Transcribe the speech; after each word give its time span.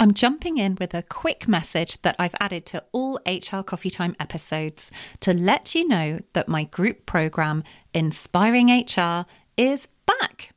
I'm 0.00 0.14
jumping 0.14 0.58
in 0.58 0.76
with 0.78 0.94
a 0.94 1.02
quick 1.02 1.48
message 1.48 2.02
that 2.02 2.14
I've 2.20 2.34
added 2.38 2.64
to 2.66 2.84
all 2.92 3.18
HR 3.26 3.62
Coffee 3.62 3.90
Time 3.90 4.14
episodes 4.20 4.92
to 5.20 5.34
let 5.34 5.74
you 5.74 5.88
know 5.88 6.20
that 6.34 6.48
my 6.48 6.64
group 6.64 7.04
program, 7.04 7.64
Inspiring 7.92 8.68
HR, 8.68 9.26
is 9.56 9.88
back. 10.06 10.52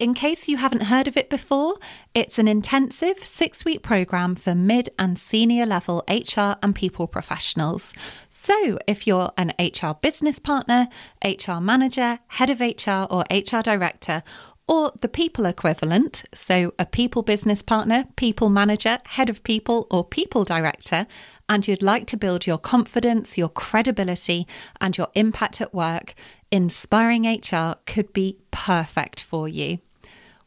In 0.00 0.14
case 0.14 0.48
you 0.48 0.56
haven't 0.56 0.86
heard 0.86 1.06
of 1.06 1.16
it 1.16 1.30
before, 1.30 1.76
it's 2.12 2.40
an 2.40 2.48
intensive 2.48 3.22
six 3.22 3.64
week 3.64 3.84
program 3.84 4.34
for 4.34 4.52
mid 4.52 4.88
and 4.98 5.16
senior 5.16 5.64
level 5.64 6.02
HR 6.08 6.56
and 6.60 6.74
people 6.74 7.06
professionals. 7.06 7.92
So, 8.30 8.80
if 8.88 9.06
you're 9.06 9.30
an 9.38 9.52
HR 9.60 9.94
business 10.02 10.40
partner, 10.40 10.88
HR 11.24 11.60
manager, 11.60 12.18
head 12.26 12.50
of 12.50 12.58
HR, 12.58 13.06
or 13.08 13.22
HR 13.30 13.60
director, 13.62 14.24
or 14.72 14.90
the 15.02 15.08
people 15.08 15.44
equivalent, 15.44 16.24
so 16.32 16.72
a 16.78 16.86
people 16.86 17.22
business 17.22 17.60
partner, 17.60 18.06
people 18.16 18.48
manager, 18.48 18.96
head 19.04 19.28
of 19.28 19.44
people, 19.44 19.86
or 19.90 20.02
people 20.02 20.44
director, 20.44 21.06
and 21.46 21.68
you'd 21.68 21.82
like 21.82 22.06
to 22.06 22.16
build 22.16 22.46
your 22.46 22.56
confidence, 22.56 23.36
your 23.36 23.50
credibility, 23.50 24.46
and 24.80 24.96
your 24.96 25.08
impact 25.14 25.60
at 25.60 25.74
work, 25.74 26.14
Inspiring 26.50 27.24
HR 27.26 27.76
could 27.86 28.14
be 28.14 28.38
perfect 28.50 29.20
for 29.20 29.46
you. 29.46 29.78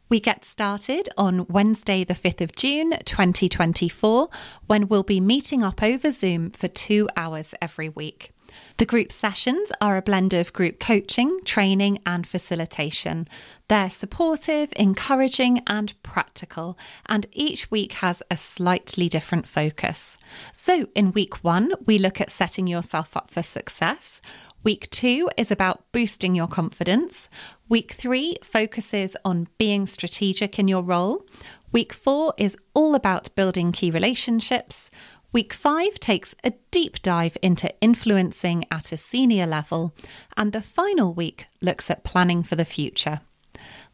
We 0.09 0.19
get 0.19 0.43
started 0.43 1.07
on 1.17 1.45
Wednesday, 1.47 2.03
the 2.03 2.15
5th 2.15 2.41
of 2.41 2.55
June 2.55 2.93
2024, 3.05 4.29
when 4.65 4.87
we'll 4.87 5.03
be 5.03 5.21
meeting 5.21 5.63
up 5.63 5.83
over 5.83 6.11
Zoom 6.11 6.49
for 6.49 6.67
two 6.67 7.07
hours 7.15 7.53
every 7.61 7.89
week. 7.89 8.34
The 8.77 8.85
group 8.85 9.11
sessions 9.11 9.71
are 9.79 9.97
a 9.97 10.01
blend 10.01 10.33
of 10.33 10.53
group 10.53 10.79
coaching, 10.79 11.39
training, 11.45 11.99
and 12.05 12.27
facilitation. 12.27 13.27
They're 13.67 13.89
supportive, 13.89 14.73
encouraging, 14.75 15.61
and 15.65 15.93
practical, 16.03 16.77
and 17.05 17.25
each 17.31 17.71
week 17.71 17.93
has 17.93 18.21
a 18.29 18.37
slightly 18.37 19.07
different 19.07 19.47
focus. 19.47 20.17
So, 20.51 20.87
in 20.93 21.13
week 21.13 21.43
one, 21.43 21.73
we 21.85 21.97
look 21.97 22.19
at 22.19 22.31
setting 22.31 22.67
yourself 22.67 23.15
up 23.15 23.31
for 23.31 23.43
success. 23.43 24.21
Week 24.65 24.89
two 24.89 25.29
is 25.37 25.51
about 25.51 25.83
boosting 25.91 26.33
your 26.33 26.47
confidence. 26.47 27.29
Week 27.69 27.91
three 27.91 28.35
focuses 28.43 29.15
on 29.23 29.47
being 29.59 29.85
strategic 29.85 30.57
in 30.57 30.67
your 30.67 30.81
role. 30.81 31.23
Week 31.71 31.93
four 31.93 32.33
is 32.37 32.57
all 32.73 32.95
about 32.95 33.35
building 33.35 33.71
key 33.71 33.91
relationships. 33.91 34.89
Week 35.35 35.53
five 35.53 35.99
takes 35.99 36.33
a 36.45 36.53
deep 36.71 37.01
dive 37.01 37.35
into 37.41 37.69
influencing 37.81 38.63
at 38.71 38.93
a 38.93 38.97
senior 38.97 39.45
level, 39.45 39.93
and 40.37 40.53
the 40.53 40.61
final 40.61 41.13
week 41.13 41.47
looks 41.59 41.91
at 41.91 42.05
planning 42.05 42.41
for 42.41 42.55
the 42.55 42.63
future. 42.63 43.19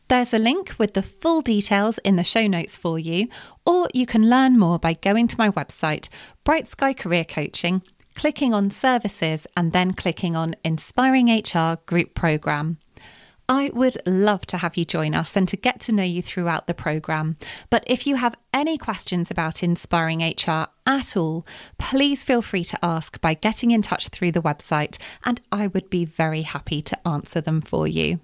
There's 0.08 0.36
a 0.36 0.38
link 0.38 0.76
with 0.78 0.94
the 0.94 1.02
full 1.02 1.42
details 1.42 1.98
in 2.04 2.16
the 2.16 2.24
show 2.24 2.46
notes 2.46 2.78
for 2.78 3.00
you, 3.00 3.28
or 3.66 3.90
you 3.92 4.06
can 4.06 4.30
learn 4.30 4.60
more 4.60 4.78
by 4.78 4.94
going 4.94 5.28
to 5.30 5.38
my 5.40 5.50
website, 5.50 6.10
Bright 6.44 6.68
Sky 6.68 6.94
Career 6.94 7.26
Coaching, 7.26 7.82
clicking 8.14 8.54
on 8.54 8.70
Services, 8.70 9.48
and 9.58 9.72
then 9.72 9.94
clicking 9.94 10.36
on 10.36 10.56
Inspiring 10.64 11.28
HR 11.28 11.80
Group 11.88 12.14
Programme. 12.14 12.78
I 13.52 13.70
would 13.74 13.98
love 14.06 14.46
to 14.46 14.58
have 14.60 14.78
you 14.78 14.86
join 14.86 15.14
us 15.14 15.36
and 15.36 15.46
to 15.50 15.58
get 15.58 15.82
to 15.82 15.92
know 15.92 16.06
you 16.06 16.22
throughout 16.22 16.68
the 16.68 16.74
programme. 16.74 17.36
But 17.70 17.84
if 17.86 18.08
you 18.08 18.16
have 18.16 18.38
any 18.54 18.78
questions 18.78 19.30
about 19.30 19.62
Inspiring 19.62 20.22
HR 20.22 20.68
at 20.86 21.18
all, 21.18 21.46
please 21.78 22.24
feel 22.24 22.42
free 22.42 22.64
to 22.64 22.80
ask 22.82 23.20
by 23.20 23.34
getting 23.34 23.72
in 23.72 23.82
touch 23.82 24.08
through 24.08 24.32
the 24.32 24.42
website, 24.42 25.00
and 25.26 25.42
I 25.52 25.68
would 25.68 25.90
be 25.90 26.06
very 26.06 26.44
happy 26.44 26.82
to 26.82 27.06
answer 27.06 27.42
them 27.42 27.60
for 27.60 27.90
you. 27.90 28.22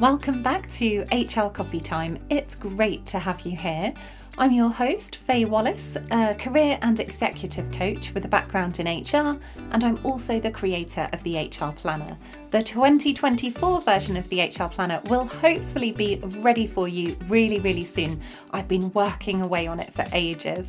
Welcome 0.00 0.42
back 0.42 0.72
to 0.76 1.02
HR 1.12 1.50
Coffee 1.50 1.80
Time. 1.80 2.16
It's 2.30 2.54
great 2.54 3.04
to 3.06 3.18
have 3.18 3.42
you 3.42 3.54
here. 3.54 3.92
I'm 4.38 4.52
your 4.52 4.70
host, 4.70 5.16
Fay 5.16 5.44
Wallis, 5.44 5.98
a 6.10 6.34
career 6.34 6.78
and 6.80 6.98
executive 6.98 7.70
coach 7.70 8.14
with 8.14 8.24
a 8.24 8.28
background 8.28 8.80
in 8.80 8.86
HR, 8.86 9.38
and 9.72 9.84
I'm 9.84 10.00
also 10.04 10.40
the 10.40 10.50
creator 10.50 11.06
of 11.12 11.22
the 11.22 11.36
HR 11.36 11.70
Planner. 11.72 12.16
The 12.50 12.62
2024 12.62 13.82
version 13.82 14.16
of 14.16 14.26
the 14.30 14.40
HR 14.40 14.68
Planner 14.68 15.02
will 15.10 15.26
hopefully 15.26 15.92
be 15.92 16.18
ready 16.38 16.66
for 16.66 16.88
you 16.88 17.14
really, 17.28 17.60
really 17.60 17.84
soon. 17.84 18.22
I've 18.52 18.68
been 18.68 18.90
working 18.92 19.42
away 19.42 19.66
on 19.66 19.80
it 19.80 19.92
for 19.92 20.06
ages. 20.14 20.66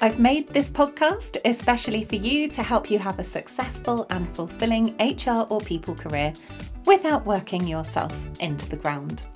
I've 0.00 0.20
made 0.20 0.48
this 0.48 0.70
podcast 0.70 1.38
especially 1.44 2.04
for 2.04 2.16
you 2.16 2.48
to 2.50 2.62
help 2.62 2.88
you 2.88 3.00
have 3.00 3.18
a 3.18 3.24
successful 3.24 4.06
and 4.10 4.32
fulfilling 4.36 4.94
HR 5.00 5.46
or 5.50 5.60
people 5.60 5.96
career 5.96 6.32
without 6.84 7.26
working 7.26 7.66
yourself 7.66 8.14
into 8.38 8.68
the 8.68 8.76
ground. 8.76 9.26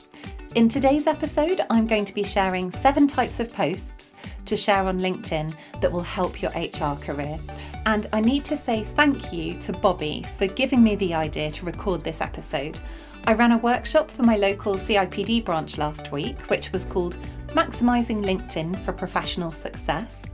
In 0.56 0.69
today's 0.69 1.06
episode, 1.06 1.61
I'm 1.71 1.87
going 1.87 2.05
to 2.05 2.12
be 2.12 2.25
sharing 2.25 2.72
seven 2.72 3.06
types 3.06 3.38
of 3.38 3.53
posts 3.53 4.11
to 4.47 4.56
share 4.56 4.84
on 4.84 4.99
LinkedIn 4.99 5.55
that 5.81 5.93
will 5.93 6.03
help 6.03 6.43
your 6.43 6.50
HR 6.50 6.97
career. 7.00 7.38
And 7.87 8.09
I 8.12 8.21
need 8.21 8.44
to 8.47 8.56
say 8.56 8.83
thank 8.83 9.33
you 9.33 9.55
to 9.61 9.72
Bobby 9.72 10.27
for 10.37 10.49
giving 10.49 10.83
me 10.83 10.97
the 10.97 11.15
idea 11.15 11.53
to 11.53 11.65
record 11.65 12.00
this 12.00 12.21
episode. 12.21 12.81
I 13.28 13.34
ran 13.34 13.53
a 13.53 13.59
workshop 13.59 14.11
for 14.11 14.25
my 14.25 14.37
local 14.37 14.75
CIPD 14.75 15.44
branch 15.44 15.78
last 15.78 16.11
week, 16.11 16.37
which 16.50 16.72
was 16.72 16.84
called 16.84 17.17
Maximising 17.50 18.25
LinkedIn 18.25 18.77
for 18.84 18.93
Professional 18.93 19.53
Success. 19.53 20.25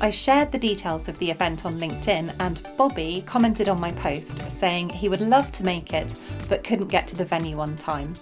I 0.00 0.10
shared 0.10 0.52
the 0.52 0.58
details 0.58 1.08
of 1.08 1.18
the 1.18 1.30
event 1.32 1.66
on 1.66 1.80
LinkedIn, 1.80 2.36
and 2.38 2.70
Bobby 2.76 3.24
commented 3.26 3.68
on 3.68 3.80
my 3.80 3.90
post 3.92 4.48
saying 4.48 4.90
he 4.90 5.08
would 5.08 5.22
love 5.22 5.50
to 5.52 5.64
make 5.64 5.92
it 5.92 6.20
but 6.48 6.62
couldn't 6.62 6.86
get 6.86 7.08
to 7.08 7.16
the 7.16 7.24
venue 7.24 7.58
on 7.58 7.74
time. 7.76 8.14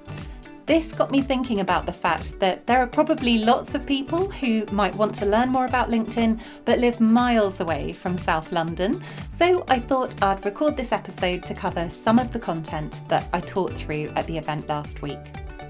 This 0.66 0.92
got 0.92 1.10
me 1.10 1.20
thinking 1.20 1.60
about 1.60 1.84
the 1.84 1.92
fact 1.92 2.40
that 2.40 2.66
there 2.66 2.78
are 2.78 2.86
probably 2.86 3.36
lots 3.36 3.74
of 3.74 3.84
people 3.84 4.30
who 4.30 4.64
might 4.72 4.96
want 4.96 5.14
to 5.16 5.26
learn 5.26 5.50
more 5.50 5.66
about 5.66 5.90
LinkedIn 5.90 6.40
but 6.64 6.78
live 6.78 7.02
miles 7.02 7.60
away 7.60 7.92
from 7.92 8.16
South 8.16 8.50
London. 8.50 8.98
So 9.34 9.64
I 9.68 9.78
thought 9.78 10.22
I'd 10.22 10.42
record 10.46 10.74
this 10.74 10.90
episode 10.90 11.42
to 11.42 11.54
cover 11.54 11.90
some 11.90 12.18
of 12.18 12.32
the 12.32 12.38
content 12.38 13.02
that 13.08 13.28
I 13.34 13.40
taught 13.40 13.74
through 13.74 14.10
at 14.16 14.26
the 14.26 14.38
event 14.38 14.66
last 14.66 15.02
week. 15.02 15.18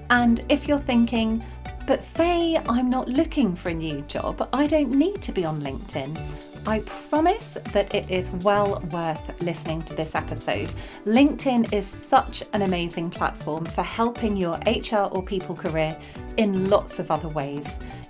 And 0.09 0.45
if 0.47 0.65
you're 0.65 0.79
thinking, 0.79 1.43
but 1.85 2.03
Fay, 2.03 2.57
I'm 2.67 2.89
not 2.89 3.07
looking 3.07 3.55
for 3.55 3.69
a 3.69 3.73
new 3.73 4.01
job, 4.01 4.47
I 4.51 4.67
don't 4.67 4.91
need 4.91 5.21
to 5.21 5.31
be 5.31 5.45
on 5.45 5.61
LinkedIn. 5.61 6.19
I 6.67 6.79
promise 6.79 7.57
that 7.73 7.93
it 7.93 8.09
is 8.09 8.31
well 8.43 8.81
worth 8.91 9.41
listening 9.43 9.83
to 9.83 9.93
this 9.93 10.15
episode. 10.15 10.71
LinkedIn 11.05 11.71
is 11.71 11.85
such 11.85 12.43
an 12.53 12.63
amazing 12.63 13.11
platform 13.11 13.65
for 13.65 13.83
helping 13.83 14.35
your 14.35 14.57
HR 14.65 15.09
or 15.11 15.21
people 15.21 15.55
career 15.55 15.95
in 16.37 16.69
lots 16.69 16.97
of 16.97 17.11
other 17.11 17.29
ways. 17.29 17.67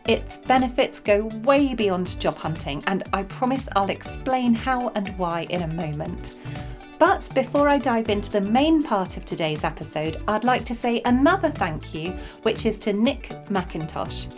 Its 0.07 0.37
benefits 0.37 0.99
go 0.99 1.25
way 1.43 1.73
beyond 1.73 2.19
job 2.19 2.35
hunting, 2.35 2.81
and 2.87 3.03
I 3.11 3.23
promise 3.23 3.67
I'll 3.75 3.89
explain 3.89 4.53
how 4.53 4.89
and 4.95 5.09
why 5.17 5.47
in 5.49 5.63
a 5.63 5.67
moment. 5.67 6.39
But 6.97 7.29
before 7.35 7.67
I 7.67 7.77
dive 7.77 8.09
into 8.09 8.31
the 8.31 8.39
main 8.39 8.81
part 8.81 9.17
of 9.17 9.25
today's 9.25 9.63
episode, 9.63 10.21
I'd 10.27 10.45
like 10.45 10.63
to 10.65 10.75
say 10.75 11.01
another 11.03 11.49
thank 11.49 11.93
you, 11.93 12.11
which 12.43 12.65
is 12.65 12.77
to 12.79 12.93
Nick 12.93 13.29
McIntosh. 13.49 14.33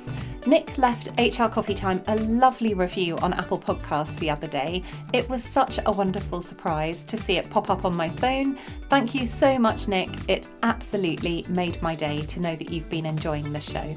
Nick 0.47 0.78
left 0.78 1.09
HR 1.19 1.50
Coffee 1.50 1.75
Time 1.75 2.01
a 2.07 2.16
lovely 2.16 2.73
review 2.73 3.18
on 3.18 3.34
Apple 3.34 3.59
Podcasts 3.59 4.18
the 4.18 4.29
other 4.29 4.47
day. 4.47 4.81
It 5.13 5.29
was 5.29 5.44
such 5.44 5.79
a 5.85 5.91
wonderful 5.91 6.41
surprise 6.41 7.03
to 7.03 7.18
see 7.18 7.38
it 7.38 7.50
pop 7.50 7.69
up 7.69 7.85
on 7.85 7.95
my 7.95 8.09
phone. 8.09 8.57
Thank 8.89 9.13
you 9.13 9.28
so 9.28 9.59
much, 9.59 9.88
Nick. 9.88 10.09
It 10.28 10.47
absolutely 10.63 11.45
made 11.50 11.79
my 11.81 11.94
day 11.94 12.19
to 12.19 12.39
know 12.39 12.56
that 12.56 12.72
you've 12.72 12.89
been 12.89 13.06
enjoying 13.06 13.53
the 13.53 13.59
show. 13.59 13.95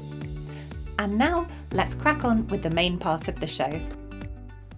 And 0.99 1.17
now, 1.17 1.47
let's 1.71 1.95
crack 1.95 2.25
on 2.25 2.47
with 2.49 2.61
the 2.61 2.69
main 2.69 2.99
part 2.99 3.27
of 3.27 3.39
the 3.39 3.47
show. 3.47 3.81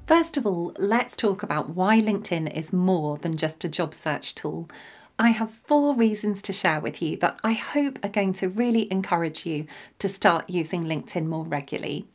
First 0.06 0.36
of 0.36 0.46
all, 0.46 0.74
let's 0.78 1.16
talk 1.16 1.44
about 1.44 1.69
why 1.69 2.02
LinkedIn 2.02 2.53
is 2.53 2.74
more 2.74 3.18
than 3.18 3.38
just 3.38 3.64
a 3.64 3.69
job 3.69 3.94
search 3.94 4.36
tool. 4.36 4.69
I 5.18 5.30
have 5.30 5.50
four 5.50 5.96
reasons 5.96 6.41
to 6.41 6.52
share 6.52 6.81
with 6.81 7.02
you 7.02 7.16
that 7.18 7.40
I 7.41 7.53
hope 7.53 8.00
are 8.03 8.09
going 8.09 8.34
to 8.34 8.50
really 8.50 8.91
encourage 8.91 9.46
you 9.46 9.66
to 10.00 10.09
start 10.09 10.50
using 10.50 10.84
LinkedIn 10.84 11.25
more 11.28 11.46
regularly. 11.46 12.05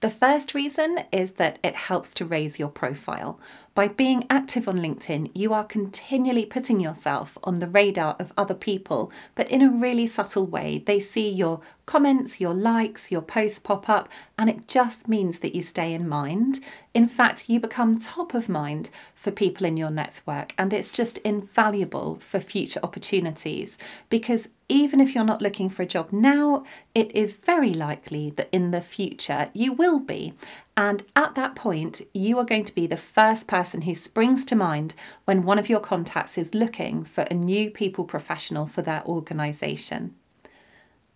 The 0.00 0.08
first 0.08 0.54
reason 0.54 1.00
is 1.12 1.32
that 1.32 1.58
it 1.62 1.74
helps 1.74 2.14
to 2.14 2.24
raise 2.24 2.58
your 2.58 2.70
profile. 2.70 3.38
By 3.76 3.88
being 3.88 4.24
active 4.30 4.68
on 4.68 4.78
LinkedIn, 4.78 5.32
you 5.34 5.52
are 5.52 5.62
continually 5.62 6.46
putting 6.46 6.80
yourself 6.80 7.36
on 7.44 7.58
the 7.58 7.68
radar 7.68 8.16
of 8.18 8.32
other 8.34 8.54
people, 8.54 9.12
but 9.34 9.50
in 9.50 9.60
a 9.60 9.70
really 9.70 10.06
subtle 10.06 10.46
way. 10.46 10.82
They 10.86 10.98
see 10.98 11.28
your 11.28 11.60
comments, 11.84 12.40
your 12.40 12.54
likes, 12.54 13.12
your 13.12 13.20
posts 13.20 13.58
pop 13.58 13.90
up, 13.90 14.08
and 14.38 14.48
it 14.48 14.66
just 14.66 15.08
means 15.08 15.40
that 15.40 15.54
you 15.54 15.60
stay 15.60 15.92
in 15.92 16.08
mind. 16.08 16.60
In 16.94 17.06
fact, 17.06 17.50
you 17.50 17.60
become 17.60 17.98
top 17.98 18.32
of 18.32 18.48
mind 18.48 18.88
for 19.14 19.30
people 19.30 19.66
in 19.66 19.76
your 19.76 19.90
network, 19.90 20.54
and 20.56 20.72
it's 20.72 20.90
just 20.90 21.18
invaluable 21.18 22.16
for 22.20 22.40
future 22.40 22.80
opportunities 22.82 23.76
because 24.08 24.48
even 24.68 25.00
if 25.00 25.14
you're 25.14 25.22
not 25.22 25.42
looking 25.42 25.70
for 25.70 25.82
a 25.82 25.86
job 25.86 26.12
now, 26.12 26.64
it 26.94 27.14
is 27.14 27.34
very 27.34 27.72
likely 27.72 28.30
that 28.30 28.48
in 28.50 28.70
the 28.72 28.80
future 28.80 29.50
you 29.52 29.72
will 29.72 30.00
be. 30.00 30.32
And 30.76 31.04
at 31.16 31.34
that 31.36 31.54
point, 31.54 32.02
you 32.12 32.38
are 32.38 32.44
going 32.44 32.64
to 32.64 32.74
be 32.74 32.86
the 32.86 32.98
first 32.98 33.48
person 33.48 33.82
who 33.82 33.94
springs 33.94 34.44
to 34.46 34.56
mind 34.56 34.94
when 35.24 35.42
one 35.42 35.58
of 35.58 35.70
your 35.70 35.80
contacts 35.80 36.36
is 36.36 36.54
looking 36.54 37.02
for 37.02 37.22
a 37.22 37.34
new 37.34 37.70
people 37.70 38.04
professional 38.04 38.66
for 38.66 38.82
their 38.82 39.02
organisation. 39.06 40.14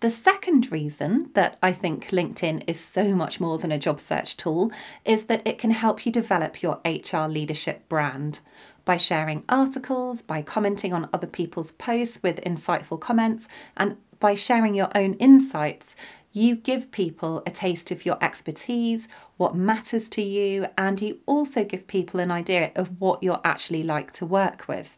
The 0.00 0.10
second 0.10 0.72
reason 0.72 1.28
that 1.34 1.58
I 1.62 1.72
think 1.72 2.08
LinkedIn 2.08 2.64
is 2.66 2.80
so 2.80 3.14
much 3.14 3.38
more 3.38 3.58
than 3.58 3.70
a 3.70 3.78
job 3.78 4.00
search 4.00 4.34
tool 4.34 4.72
is 5.04 5.24
that 5.24 5.46
it 5.46 5.58
can 5.58 5.72
help 5.72 6.06
you 6.06 6.12
develop 6.12 6.62
your 6.62 6.80
HR 6.86 7.26
leadership 7.28 7.86
brand 7.86 8.40
by 8.86 8.96
sharing 8.96 9.44
articles, 9.46 10.22
by 10.22 10.40
commenting 10.40 10.94
on 10.94 11.10
other 11.12 11.26
people's 11.26 11.72
posts 11.72 12.22
with 12.22 12.40
insightful 12.44 12.98
comments, 12.98 13.46
and 13.76 13.98
by 14.20 14.34
sharing 14.34 14.74
your 14.74 14.88
own 14.94 15.14
insights. 15.14 15.94
You 16.32 16.54
give 16.54 16.92
people 16.92 17.42
a 17.44 17.50
taste 17.50 17.90
of 17.90 18.06
your 18.06 18.16
expertise, 18.22 19.08
what 19.36 19.56
matters 19.56 20.08
to 20.10 20.22
you, 20.22 20.66
and 20.78 21.00
you 21.00 21.18
also 21.26 21.64
give 21.64 21.88
people 21.88 22.20
an 22.20 22.30
idea 22.30 22.70
of 22.76 23.00
what 23.00 23.22
you're 23.22 23.40
actually 23.44 23.82
like 23.82 24.12
to 24.14 24.26
work 24.26 24.68
with. 24.68 24.96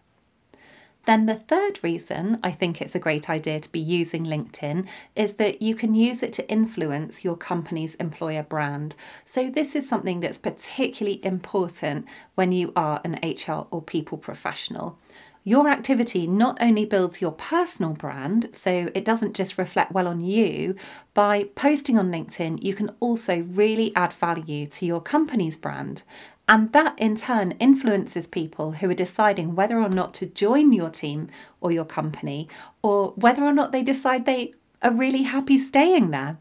Then, 1.05 1.27
the 1.27 1.35
third 1.35 1.81
reason 1.83 2.39
I 2.45 2.53
think 2.53 2.81
it's 2.81 2.95
a 2.95 3.01
great 3.01 3.29
idea 3.29 3.59
to 3.59 3.73
be 3.73 3.81
using 3.81 4.25
LinkedIn 4.25 4.87
is 5.17 5.33
that 5.35 5.61
you 5.61 5.75
can 5.75 5.95
use 5.95 6.23
it 6.23 6.33
to 6.35 6.49
influence 6.49 7.25
your 7.25 7.37
company's 7.37 7.97
employer 7.97 8.45
brand. 8.45 8.95
So, 9.25 9.51
this 9.51 9.75
is 9.75 9.89
something 9.89 10.21
that's 10.21 10.39
particularly 10.39 11.25
important 11.25 12.07
when 12.37 12.53
you 12.53 12.73
are 12.77 13.01
an 13.05 13.19
HR 13.23 13.67
or 13.71 13.83
people 13.83 14.17
professional. 14.17 14.99
Your 15.45 15.69
activity 15.69 16.29
not 16.29 16.57
only 16.61 16.85
builds 16.85 17.21
your 17.21 17.33
personal 17.33 17.95
brand, 17.95 18.51
so 18.53 18.91
it 18.95 19.05
doesn't 19.05 19.35
just 19.35 19.59
reflect 19.59 19.91
well 19.91 20.07
on 20.07 20.21
you, 20.21 20.77
by 21.15 21.45
posting 21.57 21.99
on 21.99 22.13
LinkedIn, 22.13 22.63
you 22.63 22.75
can 22.75 22.91
also 23.01 23.41
really 23.41 23.93
add 23.97 24.13
value 24.13 24.67
to 24.69 24.87
your 24.87 25.01
company's 25.01 25.57
brand. 25.57 26.05
And 26.49 26.73
that 26.73 26.97
in 26.97 27.17
turn 27.17 27.53
influences 27.53 28.27
people 28.27 28.73
who 28.73 28.91
are 28.91 28.95
deciding 28.95 29.57
whether 29.57 29.79
or 29.79 29.89
not 29.89 30.15
to 30.15 30.27
join 30.27 30.73
your 30.73 30.91
team 30.91 31.29
or 31.61 31.73
your 31.73 31.85
company, 31.85 32.49
or 32.83 33.13
whether 33.17 33.43
or 33.43 33.53
not 33.53 33.73
they 33.73 33.83
decide 33.83 34.27
they 34.27 34.55
are 34.81 34.93
really 34.93 35.23
happy 35.23 35.59
staying 35.59 36.11
there. 36.11 36.39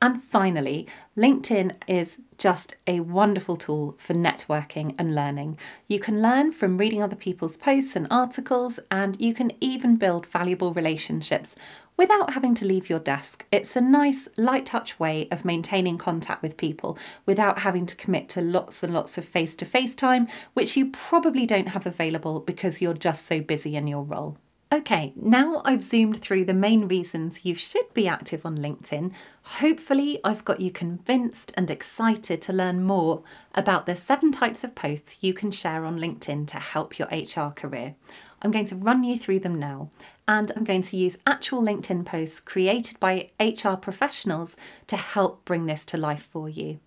And 0.00 0.22
finally, 0.22 0.86
LinkedIn 1.16 1.72
is 1.88 2.18
just 2.36 2.76
a 2.86 3.00
wonderful 3.00 3.56
tool 3.56 3.96
for 3.98 4.14
networking 4.14 4.94
and 4.96 5.12
learning. 5.12 5.58
You 5.88 5.98
can 5.98 6.22
learn 6.22 6.52
from 6.52 6.78
reading 6.78 7.02
other 7.02 7.16
people's 7.16 7.56
posts 7.56 7.96
and 7.96 8.06
articles, 8.08 8.78
and 8.92 9.20
you 9.20 9.34
can 9.34 9.50
even 9.60 9.96
build 9.96 10.26
valuable 10.26 10.72
relationships 10.72 11.56
without 11.96 12.34
having 12.34 12.54
to 12.54 12.64
leave 12.64 12.88
your 12.88 13.00
desk. 13.00 13.44
It's 13.50 13.74
a 13.74 13.80
nice, 13.80 14.28
light 14.36 14.66
touch 14.66 15.00
way 15.00 15.26
of 15.32 15.44
maintaining 15.44 15.98
contact 15.98 16.42
with 16.42 16.56
people 16.56 16.96
without 17.26 17.58
having 17.58 17.84
to 17.86 17.96
commit 17.96 18.28
to 18.30 18.40
lots 18.40 18.84
and 18.84 18.94
lots 18.94 19.18
of 19.18 19.24
face 19.24 19.56
to 19.56 19.64
face 19.64 19.96
time, 19.96 20.28
which 20.54 20.76
you 20.76 20.92
probably 20.92 21.44
don't 21.44 21.70
have 21.70 21.86
available 21.86 22.38
because 22.38 22.80
you're 22.80 22.94
just 22.94 23.26
so 23.26 23.40
busy 23.40 23.74
in 23.74 23.88
your 23.88 24.04
role. 24.04 24.38
Okay, 24.70 25.14
now 25.16 25.62
I've 25.64 25.82
zoomed 25.82 26.20
through 26.20 26.44
the 26.44 26.52
main 26.52 26.88
reasons 26.88 27.42
you 27.42 27.54
should 27.54 27.94
be 27.94 28.06
active 28.06 28.44
on 28.44 28.58
LinkedIn. 28.58 29.12
Hopefully, 29.42 30.20
I've 30.22 30.44
got 30.44 30.60
you 30.60 30.70
convinced 30.70 31.52
and 31.56 31.70
excited 31.70 32.42
to 32.42 32.52
learn 32.52 32.84
more 32.84 33.22
about 33.54 33.86
the 33.86 33.96
seven 33.96 34.30
types 34.30 34.64
of 34.64 34.74
posts 34.74 35.18
you 35.22 35.32
can 35.32 35.50
share 35.50 35.86
on 35.86 35.98
LinkedIn 35.98 36.48
to 36.48 36.58
help 36.58 36.98
your 36.98 37.08
HR 37.08 37.50
career. 37.50 37.94
I'm 38.42 38.50
going 38.50 38.66
to 38.66 38.76
run 38.76 39.04
you 39.04 39.16
through 39.16 39.38
them 39.38 39.58
now, 39.58 39.88
and 40.28 40.52
I'm 40.54 40.64
going 40.64 40.82
to 40.82 40.98
use 40.98 41.16
actual 41.26 41.62
LinkedIn 41.62 42.04
posts 42.04 42.38
created 42.38 43.00
by 43.00 43.30
HR 43.40 43.76
professionals 43.76 44.54
to 44.88 44.98
help 44.98 45.46
bring 45.46 45.64
this 45.64 45.86
to 45.86 45.96
life 45.96 46.28
for 46.30 46.46
you. 46.46 46.78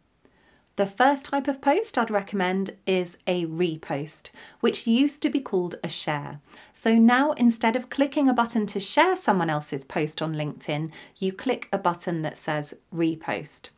The 0.81 0.87
first 0.87 1.25
type 1.25 1.47
of 1.47 1.61
post 1.61 1.95
I'd 1.95 2.09
recommend 2.09 2.75
is 2.87 3.15
a 3.27 3.45
repost, 3.45 4.31
which 4.61 4.87
used 4.87 5.21
to 5.21 5.29
be 5.29 5.39
called 5.39 5.75
a 5.83 5.87
share. 5.87 6.39
So 6.73 6.95
now 6.95 7.33
instead 7.33 7.75
of 7.75 7.91
clicking 7.91 8.27
a 8.27 8.33
button 8.33 8.65
to 8.65 8.79
share 8.79 9.15
someone 9.15 9.51
else's 9.51 9.85
post 9.85 10.23
on 10.23 10.33
LinkedIn, 10.33 10.91
you 11.19 11.33
click 11.33 11.69
a 11.71 11.77
button 11.77 12.23
that 12.23 12.35
says 12.35 12.73
repost. 12.91 13.69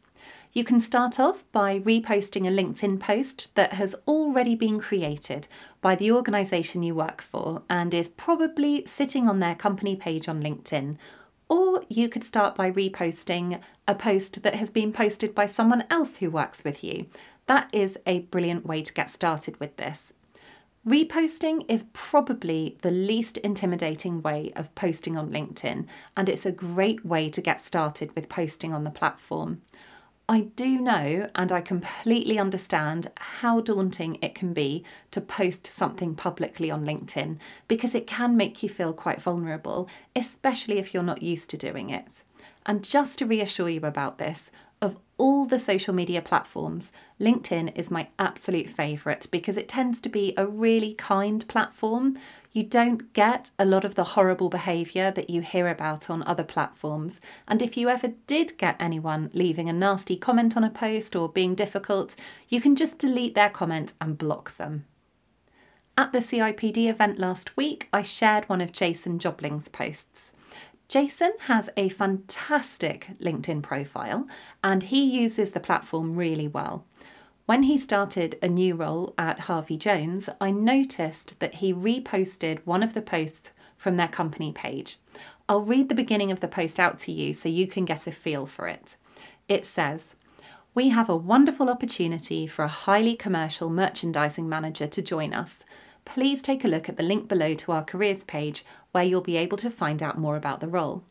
You 0.53 0.63
can 0.63 0.79
start 0.79 1.19
off 1.19 1.43
by 1.51 1.81
reposting 1.81 2.47
a 2.47 2.63
LinkedIn 2.63 3.01
post 3.01 3.53
that 3.57 3.73
has 3.73 3.95
already 4.07 4.55
been 4.55 4.79
created 4.79 5.49
by 5.81 5.95
the 5.95 6.09
organisation 6.09 6.83
you 6.83 6.95
work 6.95 7.21
for 7.21 7.63
and 7.69 7.93
is 7.93 8.07
probably 8.07 8.85
sitting 8.85 9.27
on 9.27 9.41
their 9.41 9.55
company 9.55 9.97
page 9.97 10.29
on 10.29 10.41
LinkedIn 10.41 10.95
or 11.49 11.83
you 11.89 12.09
could 12.09 12.23
start 12.23 12.55
by 12.55 12.71
reposting 12.71 13.59
a 13.87 13.95
post 13.95 14.43
that 14.43 14.55
has 14.55 14.69
been 14.69 14.93
posted 14.93 15.35
by 15.35 15.45
someone 15.45 15.85
else 15.89 16.17
who 16.17 16.29
works 16.29 16.63
with 16.63 16.83
you. 16.83 17.07
That 17.47 17.69
is 17.73 17.97
a 18.05 18.19
brilliant 18.19 18.65
way 18.65 18.81
to 18.81 18.93
get 18.93 19.09
started 19.09 19.59
with 19.59 19.77
this. 19.77 20.13
Reposting 20.87 21.63
is 21.69 21.85
probably 21.93 22.77
the 22.81 22.91
least 22.91 23.37
intimidating 23.37 24.21
way 24.21 24.51
of 24.53 24.73
posting 24.75 25.15
on 25.15 25.31
LinkedIn, 25.31 25.85
and 26.17 26.27
it's 26.27 26.45
a 26.45 26.51
great 26.51 27.05
way 27.05 27.29
to 27.29 27.41
get 27.41 27.61
started 27.61 28.13
with 28.15 28.27
posting 28.27 28.73
on 28.73 28.83
the 28.83 28.89
platform. 28.89 29.61
I 30.29 30.41
do 30.55 30.79
know 30.79 31.29
and 31.35 31.51
I 31.51 31.59
completely 31.59 32.39
understand 32.39 33.07
how 33.17 33.59
daunting 33.59 34.17
it 34.21 34.33
can 34.33 34.53
be 34.53 34.85
to 35.11 35.19
post 35.19 35.67
something 35.67 36.15
publicly 36.15 36.71
on 36.71 36.85
LinkedIn 36.85 37.37
because 37.67 37.93
it 37.93 38.07
can 38.07 38.37
make 38.37 38.63
you 38.63 38.69
feel 38.69 38.93
quite 38.93 39.21
vulnerable, 39.21 39.89
especially 40.15 40.79
if 40.79 40.93
you're 40.93 41.03
not 41.03 41.21
used 41.21 41.49
to 41.49 41.57
doing 41.57 41.89
it. 41.89 42.23
And 42.65 42.83
just 42.83 43.19
to 43.19 43.25
reassure 43.25 43.67
you 43.67 43.81
about 43.81 44.17
this, 44.17 44.49
of 44.81 44.97
all 45.17 45.45
the 45.45 45.59
social 45.59 45.93
media 45.93 46.21
platforms, 46.21 46.91
LinkedIn 47.19 47.77
is 47.77 47.91
my 47.91 48.07
absolute 48.17 48.69
favourite 48.69 49.27
because 49.29 49.57
it 49.57 49.67
tends 49.67 49.99
to 50.01 50.09
be 50.09 50.33
a 50.37 50.47
really 50.47 50.93
kind 50.93 51.45
platform. 51.47 52.17
You 52.53 52.61
don't 52.63 53.11
get 53.13 53.49
a 53.57 53.65
lot 53.65 53.83
of 53.83 53.95
the 53.95 54.03
horrible 54.03 54.47
behaviour 54.47 55.09
that 55.09 55.27
you 55.27 55.41
hear 55.41 55.67
about 55.67 56.07
on 56.07 56.21
other 56.21 56.43
platforms. 56.43 57.19
And 57.47 57.63
if 57.63 57.75
you 57.75 57.89
ever 57.89 58.13
did 58.27 58.59
get 58.59 58.75
anyone 58.79 59.31
leaving 59.33 59.69
a 59.69 59.73
nasty 59.73 60.15
comment 60.15 60.55
on 60.55 60.63
a 60.63 60.69
post 60.69 61.15
or 61.15 61.27
being 61.27 61.55
difficult, 61.55 62.15
you 62.49 62.61
can 62.61 62.75
just 62.75 62.99
delete 62.99 63.33
their 63.33 63.49
comment 63.49 63.93
and 63.99 64.19
block 64.19 64.55
them. 64.57 64.85
At 65.97 66.11
the 66.11 66.19
CIPD 66.19 66.87
event 66.87 67.17
last 67.17 67.57
week, 67.57 67.89
I 67.91 68.03
shared 68.03 68.47
one 68.47 68.61
of 68.61 68.71
Jason 68.71 69.17
Jobling's 69.17 69.67
posts. 69.67 70.33
Jason 70.87 71.33
has 71.47 71.71
a 71.75 71.89
fantastic 71.89 73.07
LinkedIn 73.19 73.63
profile 73.63 74.27
and 74.63 74.83
he 74.83 75.03
uses 75.03 75.51
the 75.53 75.59
platform 75.59 76.13
really 76.13 76.47
well. 76.47 76.85
When 77.45 77.63
he 77.63 77.77
started 77.77 78.37
a 78.41 78.47
new 78.47 78.75
role 78.75 79.13
at 79.17 79.41
Harvey 79.41 79.77
Jones, 79.77 80.29
I 80.39 80.51
noticed 80.51 81.39
that 81.39 81.55
he 81.55 81.73
reposted 81.73 82.59
one 82.65 82.83
of 82.83 82.93
the 82.93 83.01
posts 83.01 83.51
from 83.77 83.97
their 83.97 84.07
company 84.07 84.51
page. 84.51 84.97
I'll 85.49 85.61
read 85.61 85.89
the 85.89 85.95
beginning 85.95 86.31
of 86.31 86.39
the 86.39 86.47
post 86.47 86.79
out 86.79 86.99
to 86.99 87.11
you 87.11 87.33
so 87.33 87.49
you 87.49 87.67
can 87.67 87.85
get 87.85 88.07
a 88.07 88.11
feel 88.11 88.45
for 88.45 88.67
it. 88.67 88.95
It 89.49 89.65
says, 89.65 90.15
We 90.73 90.89
have 90.89 91.09
a 91.09 91.17
wonderful 91.17 91.69
opportunity 91.69 92.47
for 92.47 92.63
a 92.63 92.69
highly 92.69 93.15
commercial 93.15 93.69
merchandising 93.69 94.47
manager 94.47 94.87
to 94.87 95.01
join 95.01 95.33
us 95.33 95.63
please 96.05 96.41
take 96.41 96.63
a 96.63 96.67
look 96.67 96.89
at 96.89 96.97
the 96.97 97.03
link 97.03 97.27
below 97.27 97.53
to 97.55 97.71
our 97.71 97.83
careers 97.83 98.23
page 98.23 98.65
where 98.91 99.03
you'll 99.03 99.21
be 99.21 99.37
able 99.37 99.57
to 99.57 99.69
find 99.69 100.03
out 100.03 100.17
more 100.17 100.35
about 100.35 100.59
the 100.59 100.67
role. 100.67 101.03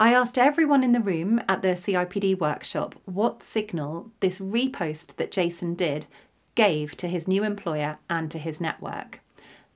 I 0.00 0.14
asked 0.14 0.38
everyone 0.38 0.84
in 0.84 0.92
the 0.92 1.00
room 1.00 1.40
at 1.48 1.62
the 1.62 1.68
CIPD 1.68 2.38
workshop 2.38 2.94
what 3.04 3.42
signal 3.42 4.12
this 4.20 4.38
repost 4.38 5.16
that 5.16 5.32
Jason 5.32 5.74
did 5.74 6.06
gave 6.54 6.96
to 6.98 7.08
his 7.08 7.26
new 7.26 7.42
employer 7.42 7.98
and 8.08 8.30
to 8.30 8.38
his 8.38 8.60
network. 8.60 9.20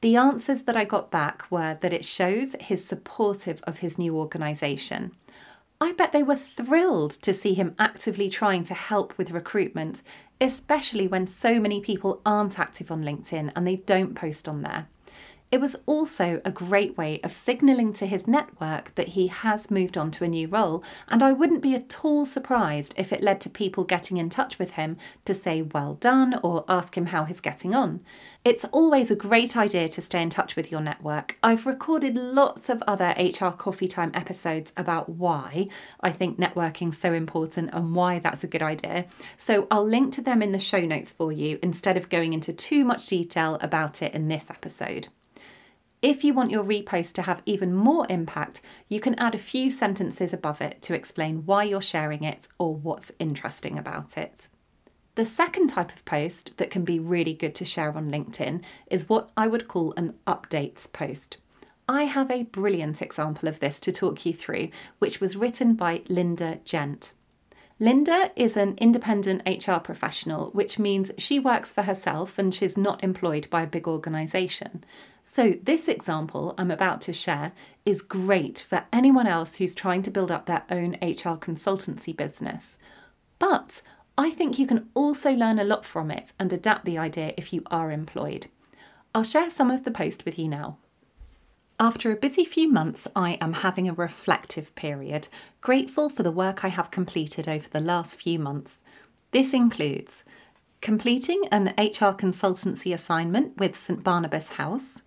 The 0.00 0.14
answers 0.14 0.62
that 0.62 0.76
I 0.76 0.85
got 0.85 1.11
back 1.11 1.50
were 1.50 1.76
that 1.81 1.93
it 1.93 2.05
shows 2.05 2.55
he's 2.61 2.85
supportive 2.85 3.61
of 3.62 3.79
his 3.79 3.99
new 3.99 4.17
organisation. 4.17 5.11
I 5.81 5.91
bet 5.91 6.12
they 6.12 6.23
were 6.23 6.37
thrilled 6.37 7.11
to 7.23 7.35
see 7.35 7.55
him 7.55 7.75
actively 7.76 8.31
trying 8.31 8.62
to 8.64 8.75
help 8.75 9.19
with 9.19 9.33
recruitment, 9.33 10.02
especially 10.41 11.09
when 11.09 11.26
so 11.26 11.59
many 11.59 11.81
people 11.81 12.21
aren't 12.25 12.61
active 12.61 12.93
on 12.93 13.02
LinkedIn 13.02 13.50
and 13.57 13.67
they 13.67 13.76
don't 13.76 14.14
post 14.14 14.47
on 14.47 14.62
there. 14.62 14.87
It 15.52 15.61
was 15.61 15.76
also 15.85 16.40
a 16.47 16.50
great 16.50 16.97
way 16.97 17.21
of 17.23 17.35
signalling 17.35 17.92
to 17.94 18.06
his 18.06 18.26
network 18.26 18.94
that 18.94 19.09
he 19.09 19.26
has 19.26 19.71
moved 19.71 19.99
on 19.99 20.11
to 20.12 20.25
a 20.25 20.28
new 20.28 20.49
role, 20.49 20.82
and 21.09 21.23
I 21.23 21.32
wouldn't 21.32 21.61
be 21.61 21.75
at 21.75 22.02
all 22.02 22.25
surprised 22.25 22.94
if 22.97 23.12
it 23.12 23.23
led 23.23 23.38
to 23.42 23.50
people 23.50 23.85
getting 23.85 24.16
in 24.16 24.30
touch 24.30 24.59
with 24.59 24.73
him 24.73 24.97
to 25.26 25.35
say 25.35 25.61
well 25.61 25.92
done 25.92 26.40
or 26.42 26.64
ask 26.68 26.97
him 26.97 27.04
how 27.04 27.25
he's 27.25 27.40
getting 27.40 27.75
on. 27.75 28.00
It's 28.47 28.64
always 28.73 29.11
a 29.11 29.14
great 29.14 29.54
idea 29.54 29.88
to 29.88 30.00
stay 30.00 30.23
in 30.23 30.30
touch 30.30 30.56
with 30.56 30.73
your 30.73 30.80
network. 30.80 31.37
I've 31.42 31.66
recorded 31.66 32.16
lots 32.16 32.71
of 32.71 32.82
other 32.87 33.14
HR 33.18 33.50
Coffee 33.50 33.88
Time 33.88 34.11
episodes 34.14 34.73
about 34.75 35.11
why 35.11 35.68
I 36.00 36.12
think 36.12 36.38
networking's 36.38 36.97
so 36.97 37.12
important 37.12 37.68
and 37.75 37.94
why 37.94 38.21
that's 38.21 38.42
a 38.42 38.49
good 38.49 38.62
idea. 38.62 39.04
So 39.37 39.66
I'll 39.71 39.87
link 39.87 40.14
to 40.14 40.23
them 40.23 40.40
in 40.40 40.52
the 40.52 40.59
show 40.59 40.80
notes 40.80 41.12
for 41.12 41.30
you 41.30 41.59
instead 41.62 41.99
of 41.99 42.09
going 42.09 42.32
into 42.32 42.54
too 42.54 42.87
much 42.87 43.06
detail 43.06 43.59
about 43.61 44.00
it 44.00 44.14
in 44.14 44.28
this 44.28 44.49
episode. 44.49 45.09
If 46.02 46.25
you 46.25 46.35
want 46.35 46.50
your 46.50 46.64
repost 46.64 47.12
to 47.12 47.23
have 47.23 47.42
even 47.47 47.73
more 47.73 48.09
impact, 48.11 48.61
you 48.88 48.99
can 48.99 49.14
add 49.21 49.37
a 49.37 49.38
few 49.38 49.71
sentences 49.71 50.32
above 50.32 50.61
it 50.61 50.82
to 50.82 50.94
explain 50.94 51.47
why 51.47 51.62
you're 51.62 51.80
sharing 51.80 52.25
it 52.25 52.49
or 52.59 52.75
what's 52.75 53.12
interesting 53.21 53.78
about 53.78 54.18
it. 54.18 54.49
The 55.14 55.25
second 55.25 55.68
type 55.68 55.92
of 55.92 56.04
post 56.04 56.56
that 56.56 56.71
can 56.71 56.85
be 56.85 56.99
really 56.99 57.35
good 57.35 57.54
to 57.54 57.64
share 57.64 57.97
on 57.97 58.11
LinkedIn 58.11 58.62
is 58.90 59.09
what 59.09 59.30
I 59.37 59.47
would 59.47 59.68
call 59.68 59.92
an 59.97 60.14
updates 60.26 60.92
post. 60.92 61.37
I 61.88 62.04
have 62.04 62.32
a 62.32 62.44
brilliant 62.44 63.00
example 63.00 63.49
of 63.49 63.61
this 63.61 63.78
to 63.80 63.92
talk 63.92 64.26
you 64.26 64.32
through, 64.32 64.71
which 64.99 65.21
was 65.21 65.37
written 65.37 65.75
by 65.75 66.02
Linda 66.09 66.59
Gent. 66.64 67.12
Linda 67.78 68.30
is 68.35 68.56
an 68.56 68.76
independent 68.78 69.42
HR 69.47 69.78
professional, 69.78 70.50
which 70.50 70.78
means 70.78 71.11
she 71.18 71.38
works 71.38 71.73
for 71.73 71.82
herself 71.82 72.38
and 72.38 72.54
she's 72.54 72.76
not 72.76 73.02
employed 73.04 73.49
by 73.50 73.62
a 73.62 73.66
big 73.66 73.87
organisation. 73.87 74.85
So, 75.35 75.55
this 75.62 75.89
example 75.89 76.55
I'm 76.59 76.71
about 76.71 77.01
to 77.03 77.12
share 77.15 77.53
is 77.87 78.03
great 78.03 78.67
for 78.69 78.85
anyone 78.93 79.27
else 79.27 79.57
who's 79.57 79.73
trying 79.73 80.03
to 80.03 80.11
build 80.11 80.31
up 80.31 80.45
their 80.45 80.65
own 80.69 80.99
HR 81.01 81.41
consultancy 81.41 82.15
business. 82.15 82.77
But 83.39 83.81
I 84.19 84.29
think 84.29 84.59
you 84.59 84.67
can 84.67 84.91
also 84.93 85.33
learn 85.33 85.59
a 85.59 85.65
lot 85.65 85.87
from 85.87 86.11
it 86.11 86.35
and 86.39 86.53
adapt 86.53 86.85
the 86.85 86.99
idea 86.99 87.33
if 87.39 87.51
you 87.51 87.62
are 87.71 87.91
employed. 87.91 88.49
I'll 89.15 89.25
share 89.25 89.51
some 89.51 89.71
of 89.71 89.85
the 89.85 89.91
post 89.91 90.27
with 90.27 90.39
you 90.39 90.49
now. 90.49 90.77
After 91.81 92.12
a 92.12 92.17
busy 92.17 92.45
few 92.45 92.71
months, 92.71 93.09
I 93.17 93.39
am 93.41 93.55
having 93.55 93.89
a 93.89 93.95
reflective 93.95 94.75
period, 94.75 95.29
grateful 95.62 96.11
for 96.11 96.23
the 96.23 96.31
work 96.31 96.62
I 96.62 96.69
have 96.69 96.91
completed 96.91 97.49
over 97.49 97.71
the 97.71 97.81
last 97.81 98.17
few 98.17 98.39
months. 98.39 98.81
This 99.31 99.55
includes 99.55 100.25
completing 100.83 101.49
an 101.51 101.69
HR 101.79 102.12
consultancy 102.12 102.93
assignment 102.93 103.57
with 103.57 103.79
St 103.79 104.05
Barnabas 104.05 104.51
House, 104.51 104.99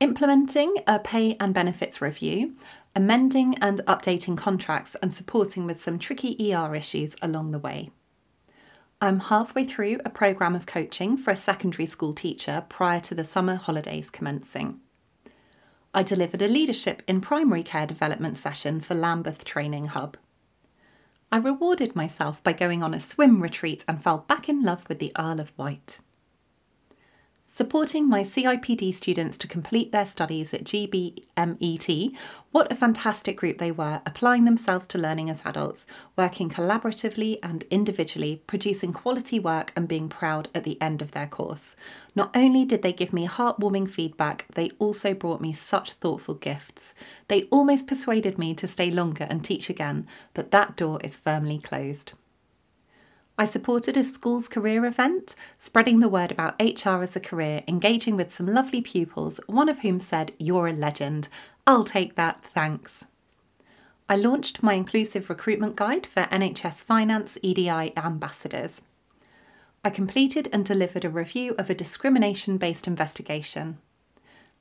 implementing 0.00 0.76
a 0.86 0.98
pay 0.98 1.36
and 1.40 1.52
benefits 1.52 2.00
review, 2.00 2.54
amending 2.94 3.56
and 3.60 3.80
updating 3.86 4.36
contracts, 4.36 4.96
and 5.02 5.12
supporting 5.12 5.66
with 5.66 5.80
some 5.80 5.98
tricky 5.98 6.54
ER 6.54 6.74
issues 6.74 7.16
along 7.20 7.50
the 7.50 7.58
way. 7.58 7.90
I'm 9.00 9.20
halfway 9.20 9.64
through 9.64 10.00
a 10.04 10.10
programme 10.10 10.54
of 10.54 10.66
coaching 10.66 11.16
for 11.16 11.30
a 11.30 11.36
secondary 11.36 11.86
school 11.86 12.12
teacher 12.12 12.64
prior 12.68 13.00
to 13.00 13.14
the 13.14 13.24
summer 13.24 13.56
holidays 13.56 14.10
commencing. 14.10 14.80
I 15.94 16.02
delivered 16.02 16.42
a 16.42 16.48
leadership 16.48 17.02
in 17.08 17.20
primary 17.20 17.62
care 17.62 17.86
development 17.86 18.38
session 18.38 18.80
for 18.80 18.94
Lambeth 18.94 19.44
Training 19.44 19.86
Hub. 19.86 20.16
I 21.30 21.38
rewarded 21.38 21.94
myself 21.94 22.42
by 22.42 22.52
going 22.52 22.82
on 22.82 22.94
a 22.94 23.00
swim 23.00 23.42
retreat 23.42 23.84
and 23.86 24.02
fell 24.02 24.18
back 24.28 24.48
in 24.48 24.62
love 24.62 24.88
with 24.88 24.98
the 24.98 25.12
Isle 25.16 25.40
of 25.40 25.52
Wight 25.56 26.00
supporting 27.58 28.08
my 28.08 28.22
CIPD 28.22 28.94
students 28.94 29.36
to 29.36 29.48
complete 29.48 29.90
their 29.90 30.06
studies 30.06 30.54
at 30.54 30.62
GBMET. 30.62 32.16
What 32.52 32.70
a 32.70 32.76
fantastic 32.76 33.36
group 33.36 33.58
they 33.58 33.72
were, 33.72 34.00
applying 34.06 34.44
themselves 34.44 34.86
to 34.86 34.96
learning 34.96 35.28
as 35.28 35.42
adults, 35.44 35.84
working 36.16 36.48
collaboratively 36.50 37.40
and 37.42 37.64
individually, 37.64 38.44
producing 38.46 38.92
quality 38.92 39.40
work 39.40 39.72
and 39.74 39.88
being 39.88 40.08
proud 40.08 40.48
at 40.54 40.62
the 40.62 40.80
end 40.80 41.02
of 41.02 41.10
their 41.10 41.26
course. 41.26 41.74
Not 42.14 42.30
only 42.36 42.64
did 42.64 42.82
they 42.82 42.92
give 42.92 43.12
me 43.12 43.26
heartwarming 43.26 43.90
feedback, 43.90 44.46
they 44.54 44.70
also 44.78 45.12
brought 45.12 45.40
me 45.40 45.52
such 45.52 45.94
thoughtful 45.94 46.34
gifts. 46.34 46.94
They 47.26 47.42
almost 47.50 47.88
persuaded 47.88 48.38
me 48.38 48.54
to 48.54 48.68
stay 48.68 48.92
longer 48.92 49.26
and 49.28 49.42
teach 49.42 49.68
again, 49.68 50.06
but 50.32 50.52
that 50.52 50.76
door 50.76 51.00
is 51.02 51.16
firmly 51.16 51.58
closed. 51.58 52.12
I 53.40 53.46
supported 53.46 53.96
a 53.96 54.02
school's 54.02 54.48
career 54.48 54.84
event, 54.84 55.36
spreading 55.60 56.00
the 56.00 56.08
word 56.08 56.32
about 56.32 56.60
HR 56.60 57.02
as 57.04 57.14
a 57.14 57.20
career, 57.20 57.62
engaging 57.68 58.16
with 58.16 58.34
some 58.34 58.48
lovely 58.48 58.80
pupils, 58.80 59.38
one 59.46 59.68
of 59.68 59.78
whom 59.78 60.00
said, 60.00 60.32
You're 60.40 60.66
a 60.66 60.72
legend. 60.72 61.28
I'll 61.64 61.84
take 61.84 62.16
that, 62.16 62.42
thanks. 62.42 63.04
I 64.08 64.16
launched 64.16 64.60
my 64.60 64.74
inclusive 64.74 65.30
recruitment 65.30 65.76
guide 65.76 66.04
for 66.04 66.22
NHS 66.22 66.82
Finance 66.82 67.38
EDI 67.40 67.96
ambassadors. 67.96 68.82
I 69.84 69.90
completed 69.90 70.48
and 70.52 70.64
delivered 70.64 71.04
a 71.04 71.10
review 71.10 71.54
of 71.58 71.70
a 71.70 71.74
discrimination 71.74 72.58
based 72.58 72.88
investigation. 72.88 73.78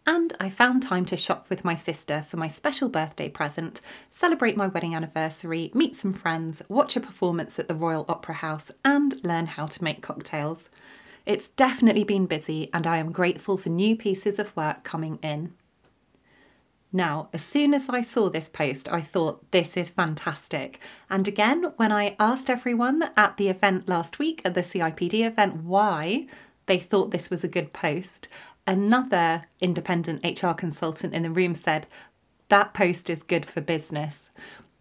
And 0.08 0.34
I 0.40 0.50
found 0.50 0.82
time 0.82 1.04
to 1.08 1.18
shop 1.18 1.48
with 1.50 1.66
my 1.66 1.76
sister 1.76 2.22
for 2.22 2.38
my 2.38 2.48
special 2.48 2.88
birthday 2.88 3.28
present, 3.28 3.82
celebrate 4.10 4.56
my 4.56 4.68
wedding 4.68 4.96
anniversary, 4.96 5.70
meet 5.74 5.98
some 5.98 6.14
friends, 6.14 6.62
watch 6.70 6.96
a 6.96 7.02
performance 7.02 7.60
at 7.60 7.68
the 7.68 7.76
Royal 7.76 8.06
Opera 8.08 8.36
House, 8.36 8.72
and 8.86 9.22
learn 9.26 9.48
how 9.48 9.66
to 9.66 9.84
make 9.84 10.02
cocktails. 10.02 10.70
It's 11.26 11.50
definitely 11.50 12.06
been 12.06 12.26
busy, 12.26 12.70
and 12.74 12.88
I 12.88 13.00
am 13.00 13.12
grateful 13.12 13.58
for 13.58 13.68
new 13.68 13.98
pieces 13.98 14.40
of 14.40 14.56
work 14.56 14.86
coming 14.86 15.20
in. 15.22 15.54
Now, 16.94 17.28
as 17.34 17.42
soon 17.42 17.74
as 17.74 17.90
I 17.90 18.00
saw 18.00 18.30
this 18.30 18.48
post, 18.48 18.88
I 18.88 19.02
thought 19.02 19.52
this 19.52 19.76
is 19.76 19.90
fantastic. 19.90 20.80
And 21.10 21.28
again, 21.28 21.74
when 21.76 21.92
I 21.92 22.16
asked 22.18 22.50
everyone 22.50 23.10
at 23.18 23.36
the 23.36 23.50
event 23.50 23.90
last 23.90 24.20
week, 24.20 24.42
at 24.46 24.54
the 24.54 24.64
CIPD 24.64 25.28
event, 25.28 25.64
why 25.64 26.28
they 26.66 26.80
thought 26.80 27.12
this 27.12 27.30
was 27.30 27.44
a 27.44 27.50
good 27.50 27.74
post, 27.74 28.30
Another 28.68 29.44
independent 29.62 30.26
HR 30.26 30.52
consultant 30.52 31.14
in 31.14 31.24
the 31.24 31.32
room 31.32 31.56
said, 31.56 31.88
That 32.50 32.74
post 32.74 33.10
is 33.10 33.24
good 33.24 33.46
for 33.46 33.62
business 33.62 34.30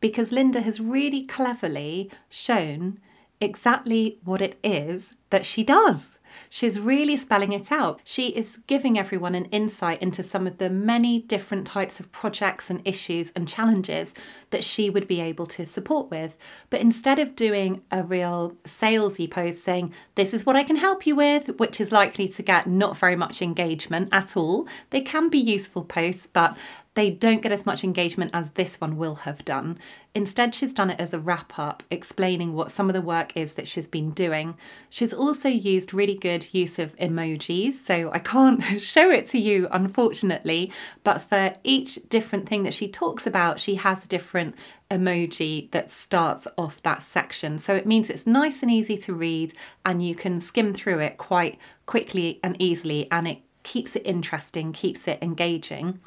because 0.01 0.33
Linda 0.33 0.61
has 0.61 0.81
really 0.81 1.25
cleverly 1.25 2.11
shown 2.29 2.99
exactly 3.41 4.19
what 4.25 4.43
it 4.43 4.59
is 4.65 5.15
that 5.31 5.47
she 5.47 5.63
does. 5.63 6.16
She's 6.51 6.81
really 6.81 7.17
spelling 7.17 7.53
it 7.53 7.71
out. 7.71 8.01
She 8.05 8.29
is 8.29 8.59
giving 8.67 8.99
everyone 8.99 9.35
an 9.35 9.47
insight 9.47 10.03
into 10.03 10.23
some 10.23 10.47
of 10.47 10.59
the 10.59 10.71
many 10.71 11.21
different 11.21 11.67
types 11.67 12.01
of 12.01 12.11
projects 12.13 12.71
and 12.71 12.81
issues 12.85 13.33
and 13.37 13.49
challenges 13.49 14.15
that 14.51 14.65
she 14.65 14.91
would 14.91 15.09
be 15.09 15.21
able 15.21 15.47
to 15.47 15.67
support 15.67 16.11
with. 16.11 16.37
But 16.71 16.81
instead 16.81 17.19
of 17.19 17.37
doing 17.37 17.83
a 17.91 18.03
real 18.03 18.57
salesy 18.65 19.31
post 19.31 19.65
saying, 19.65 19.93
This 20.15 20.35
is 20.35 20.47
what 20.47 20.57
I 20.57 20.65
can 20.65 20.77
help 20.77 21.07
you 21.07 21.17
with, 21.17 21.59
which 21.59 21.81
is 21.81 21.93
likely 21.93 22.29
to 22.29 22.43
get 22.43 22.67
not 22.67 22.97
very 22.97 23.17
much 23.17 23.43
engagement 23.43 24.09
at 24.13 24.37
all, 24.37 24.67
they 24.91 25.01
can 25.01 25.29
be 25.29 25.39
useful 25.39 25.85
posts, 25.85 26.27
but 26.27 26.57
they 26.97 27.11
don't 27.11 27.43
get 27.43 27.53
as 27.53 27.67
much 27.67 27.85
engagement 27.85 28.31
as 28.33 28.53
this 28.53 28.81
one 28.81 28.97
will 28.97 29.17
have 29.17 29.45
done. 29.45 29.79
Instead, 30.15 30.55
she's 30.55 30.73
done 30.73 30.89
it 30.89 30.99
as 30.99 31.13
a 31.13 31.21
wrap 31.21 31.59
up, 31.59 31.83
explaining 31.91 32.55
what 32.55 32.73
some 32.73 32.89
of 32.89 32.95
the 32.95 33.03
work 33.03 33.37
is 33.37 33.53
that 33.53 33.69
she's 33.69 33.87
been 33.87 34.13
doing. 34.13 34.57
She's 34.89 35.13
also 35.13 35.47
used 35.47 35.93
really 35.93 36.15
good 36.15 36.55
use 36.55 36.79
of 36.79 36.97
emojis, 36.97 37.75
so 37.75 38.11
I 38.13 38.19
can't 38.19 38.65
show 38.81 39.11
it 39.11 39.29
to 39.31 39.39
you, 39.39 39.69
unfortunately, 39.71 40.73
but 41.05 41.19
for 41.19 41.55
each 41.63 41.97
different 42.09 42.49
thing 42.49 42.63
that 42.63 42.73
she 42.73 42.89
talks 42.89 43.27
about, 43.27 43.61
she 43.61 43.75
has 43.75 44.03
a 44.03 44.09
different 44.09 44.55
emoji 44.91 45.71
that 45.73 45.91
starts 45.91 46.49
off 46.57 46.81
that 46.81 47.03
section. 47.03 47.59
So 47.59 47.75
it 47.75 47.87
means 47.87 48.09
it's 48.09 48.27
nice 48.27 48.63
and 48.63 48.71
easy 48.71 48.97
to 48.99 49.13
read, 49.13 49.53
and 49.85 50.03
you 50.03 50.15
can 50.15 50.41
skim 50.41 50.73
through 50.73 51.01
it 51.01 51.19
quite 51.19 51.59
quickly 51.85 52.41
and 52.43 52.57
easily, 52.59 53.07
and 53.13 53.29
it 53.29 53.41
keeps 53.65 53.97
it 53.97 54.07
interesting, 54.07 54.73
keeps 54.73 55.07
it 55.07 55.19
engaging. 55.21 56.01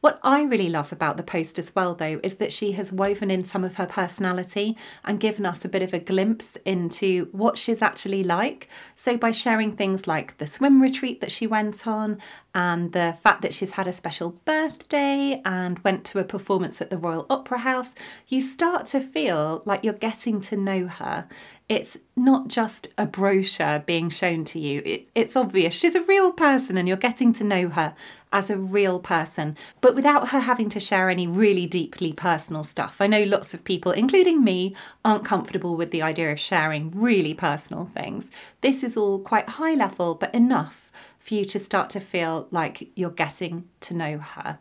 What 0.00 0.18
I 0.22 0.44
really 0.44 0.70
love 0.70 0.92
about 0.92 1.18
the 1.18 1.22
post 1.22 1.58
as 1.58 1.74
well, 1.74 1.94
though, 1.94 2.20
is 2.22 2.36
that 2.36 2.54
she 2.54 2.72
has 2.72 2.90
woven 2.90 3.30
in 3.30 3.44
some 3.44 3.64
of 3.64 3.74
her 3.74 3.84
personality 3.84 4.74
and 5.04 5.20
given 5.20 5.44
us 5.44 5.62
a 5.62 5.68
bit 5.68 5.82
of 5.82 5.92
a 5.92 5.98
glimpse 5.98 6.56
into 6.64 7.28
what 7.32 7.58
she's 7.58 7.82
actually 7.82 8.24
like. 8.24 8.68
So, 8.96 9.18
by 9.18 9.30
sharing 9.30 9.76
things 9.76 10.06
like 10.06 10.38
the 10.38 10.46
swim 10.46 10.80
retreat 10.80 11.20
that 11.20 11.30
she 11.30 11.46
went 11.46 11.86
on 11.86 12.18
and 12.54 12.92
the 12.92 13.16
fact 13.22 13.42
that 13.42 13.52
she's 13.52 13.72
had 13.72 13.86
a 13.86 13.92
special 13.92 14.36
birthday 14.46 15.42
and 15.44 15.78
went 15.80 16.06
to 16.06 16.18
a 16.18 16.24
performance 16.24 16.80
at 16.80 16.88
the 16.88 16.98
Royal 16.98 17.26
Opera 17.28 17.58
House, 17.58 17.92
you 18.26 18.40
start 18.40 18.86
to 18.86 19.00
feel 19.00 19.60
like 19.66 19.84
you're 19.84 19.92
getting 19.92 20.40
to 20.42 20.56
know 20.56 20.86
her 20.86 21.28
it's 21.70 21.96
not 22.16 22.48
just 22.48 22.88
a 22.98 23.06
brochure 23.06 23.78
being 23.78 24.10
shown 24.10 24.42
to 24.42 24.58
you. 24.58 24.82
It, 24.84 25.08
it's 25.14 25.36
obvious 25.36 25.72
she's 25.72 25.94
a 25.94 26.02
real 26.02 26.32
person 26.32 26.76
and 26.76 26.88
you're 26.88 26.96
getting 26.96 27.32
to 27.34 27.44
know 27.44 27.68
her 27.68 27.94
as 28.32 28.50
a 28.50 28.58
real 28.58 28.98
person, 28.98 29.56
but 29.80 29.94
without 29.94 30.30
her 30.30 30.40
having 30.40 30.68
to 30.70 30.80
share 30.80 31.08
any 31.08 31.28
really 31.28 31.68
deeply 31.68 32.12
personal 32.12 32.64
stuff. 32.64 32.96
I 33.00 33.06
know 33.06 33.22
lots 33.22 33.54
of 33.54 33.62
people, 33.62 33.92
including 33.92 34.42
me, 34.42 34.74
aren't 35.04 35.24
comfortable 35.24 35.76
with 35.76 35.92
the 35.92 36.02
idea 36.02 36.32
of 36.32 36.40
sharing 36.40 36.90
really 36.90 37.34
personal 37.34 37.84
things. 37.84 38.32
This 38.62 38.82
is 38.82 38.96
all 38.96 39.20
quite 39.20 39.50
high 39.50 39.74
level, 39.74 40.16
but 40.16 40.34
enough 40.34 40.90
for 41.20 41.34
you 41.34 41.44
to 41.44 41.60
start 41.60 41.88
to 41.90 42.00
feel 42.00 42.48
like 42.50 42.90
you're 42.96 43.10
getting 43.10 43.68
to 43.78 43.94
know 43.94 44.18
her. 44.18 44.58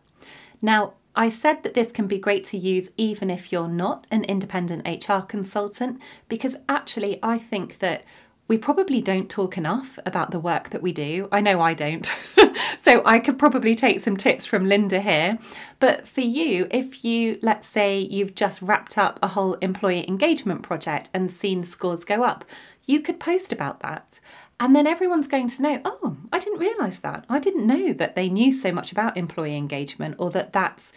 Now, 0.61 0.93
I 1.15 1.29
said 1.29 1.63
that 1.63 1.73
this 1.73 1.91
can 1.91 2.07
be 2.07 2.19
great 2.19 2.45
to 2.47 2.57
use 2.57 2.89
even 2.97 3.29
if 3.29 3.51
you're 3.51 3.67
not 3.67 4.07
an 4.11 4.23
independent 4.25 4.87
HR 4.87 5.21
consultant, 5.21 6.01
because 6.27 6.55
actually, 6.67 7.19
I 7.21 7.37
think 7.37 7.79
that 7.79 8.03
we 8.49 8.57
probably 8.57 8.99
don't 8.99 9.29
talk 9.29 9.57
enough 9.57 9.99
about 10.07 10.31
the 10.31 10.39
work 10.39 10.71
that 10.71 10.81
we 10.81 10.91
do. 10.91 11.29
I 11.31 11.39
know 11.39 11.61
I 11.61 11.75
don't. 11.75 12.05
so 12.79 13.03
I 13.05 13.19
could 13.19 13.37
probably 13.37 13.75
take 13.75 13.99
some 13.99 14.17
tips 14.17 14.43
from 14.43 14.65
Linda 14.65 15.01
here. 15.01 15.37
But 15.79 16.07
for 16.07 16.21
you, 16.21 16.67
if 16.71 17.05
you, 17.05 17.37
let's 17.43 17.67
say, 17.67 17.99
you've 17.99 18.33
just 18.33 18.59
wrapped 18.63 18.97
up 18.97 19.19
a 19.21 19.29
whole 19.29 19.53
employee 19.55 20.07
engagement 20.07 20.63
project 20.63 21.11
and 21.13 21.31
seen 21.31 21.63
scores 21.63 22.03
go 22.03 22.23
up, 22.23 22.43
you 22.87 23.01
could 23.01 23.19
post 23.19 23.53
about 23.53 23.81
that. 23.81 24.19
And 24.59 24.75
then 24.75 24.87
everyone's 24.87 25.27
going 25.27 25.49
to 25.49 25.61
know, 25.61 25.81
oh, 25.85 26.17
I 26.33 26.39
didn't 26.39 26.59
realise 26.59 26.99
that. 26.99 27.25
I 27.29 27.39
didn't 27.39 27.65
know 27.65 27.93
that 27.93 28.15
they 28.15 28.29
knew 28.29 28.51
so 28.51 28.71
much 28.71 28.91
about 28.91 29.15
employee 29.15 29.55
engagement 29.55 30.15
or 30.19 30.29
that 30.31 30.51
that's 30.51 30.91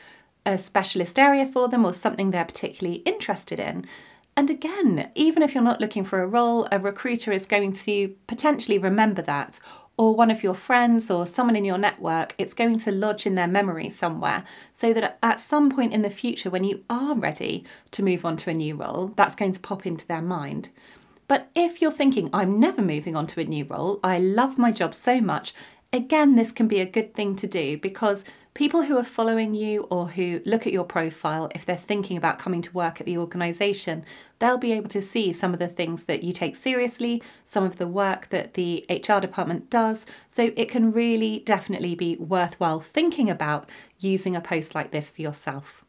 a 0.44 0.58
specialist 0.58 1.18
area 1.18 1.46
for 1.46 1.68
them 1.68 1.84
or 1.84 1.92
something 1.92 2.30
they're 2.30 2.44
particularly 2.44 3.00
interested 3.00 3.60
in. 3.60 3.86
And 4.36 4.50
again, 4.50 5.10
even 5.14 5.42
if 5.42 5.54
you're 5.54 5.62
not 5.62 5.80
looking 5.80 6.04
for 6.04 6.22
a 6.22 6.26
role, 6.26 6.66
a 6.72 6.80
recruiter 6.80 7.30
is 7.32 7.46
going 7.46 7.74
to 7.74 8.16
potentially 8.26 8.78
remember 8.78 9.22
that 9.22 9.60
or 9.96 10.14
one 10.14 10.30
of 10.30 10.42
your 10.42 10.54
friends 10.54 11.10
or 11.10 11.26
someone 11.26 11.54
in 11.54 11.64
your 11.64 11.78
network, 11.78 12.34
it's 12.38 12.54
going 12.54 12.78
to 12.78 12.90
lodge 12.90 13.26
in 13.26 13.34
their 13.34 13.46
memory 13.46 13.90
somewhere 13.90 14.42
so 14.74 14.92
that 14.92 15.18
at 15.22 15.38
some 15.38 15.70
point 15.70 15.92
in 15.92 16.02
the 16.02 16.10
future, 16.10 16.50
when 16.50 16.64
you 16.64 16.82
are 16.88 17.14
ready 17.14 17.64
to 17.90 18.02
move 18.02 18.24
on 18.24 18.36
to 18.38 18.50
a 18.50 18.54
new 18.54 18.74
role, 18.74 19.12
that's 19.16 19.34
going 19.34 19.52
to 19.52 19.60
pop 19.60 19.86
into 19.86 20.06
their 20.06 20.22
mind. 20.22 20.70
But 21.28 21.50
if 21.54 21.80
you're 21.80 21.90
thinking, 21.90 22.28
I'm 22.32 22.60
never 22.60 22.82
moving 22.82 23.16
on 23.16 23.26
to 23.28 23.40
a 23.40 23.44
new 23.44 23.64
role, 23.64 24.00
I 24.02 24.18
love 24.18 24.58
my 24.58 24.72
job 24.72 24.94
so 24.94 25.20
much, 25.20 25.54
again, 25.92 26.34
this 26.36 26.52
can 26.52 26.68
be 26.68 26.80
a 26.80 26.86
good 26.86 27.14
thing 27.14 27.36
to 27.36 27.46
do 27.46 27.76
because 27.78 28.24
people 28.54 28.82
who 28.82 28.98
are 28.98 29.04
following 29.04 29.54
you 29.54 29.82
or 29.84 30.08
who 30.08 30.40
look 30.44 30.66
at 30.66 30.72
your 30.72 30.84
profile, 30.84 31.50
if 31.54 31.64
they're 31.64 31.76
thinking 31.76 32.16
about 32.16 32.38
coming 32.38 32.60
to 32.62 32.72
work 32.72 33.00
at 33.00 33.06
the 33.06 33.16
organisation, 33.16 34.04
they'll 34.38 34.58
be 34.58 34.72
able 34.72 34.88
to 34.88 35.02
see 35.02 35.32
some 35.32 35.52
of 35.52 35.58
the 35.58 35.68
things 35.68 36.04
that 36.04 36.22
you 36.22 36.32
take 36.32 36.56
seriously, 36.56 37.22
some 37.46 37.64
of 37.64 37.78
the 37.78 37.86
work 37.86 38.28
that 38.28 38.54
the 38.54 38.84
HR 38.90 39.20
department 39.20 39.70
does. 39.70 40.04
So 40.30 40.52
it 40.56 40.68
can 40.68 40.92
really 40.92 41.42
definitely 41.44 41.94
be 41.94 42.16
worthwhile 42.16 42.80
thinking 42.80 43.30
about 43.30 43.68
using 43.98 44.36
a 44.36 44.40
post 44.40 44.74
like 44.74 44.90
this 44.90 45.08
for 45.08 45.22
yourself. 45.22 45.84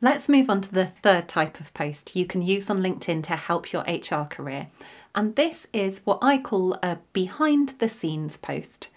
Let's 0.00 0.28
move 0.28 0.48
on 0.48 0.60
to 0.60 0.72
the 0.72 0.86
third 0.86 1.28
type 1.28 1.58
of 1.58 1.74
post 1.74 2.14
you 2.14 2.24
can 2.24 2.40
use 2.40 2.70
on 2.70 2.80
LinkedIn 2.80 3.22
to 3.24 3.36
help 3.36 3.72
your 3.72 3.82
HR 3.82 4.24
career. 4.24 4.68
And 5.14 5.34
this 5.34 5.66
is 5.72 6.02
what 6.04 6.18
I 6.22 6.38
call 6.38 6.74
a 6.82 6.98
behind 7.12 7.70
the 7.80 7.88
scenes 7.88 8.36
post 8.36 8.90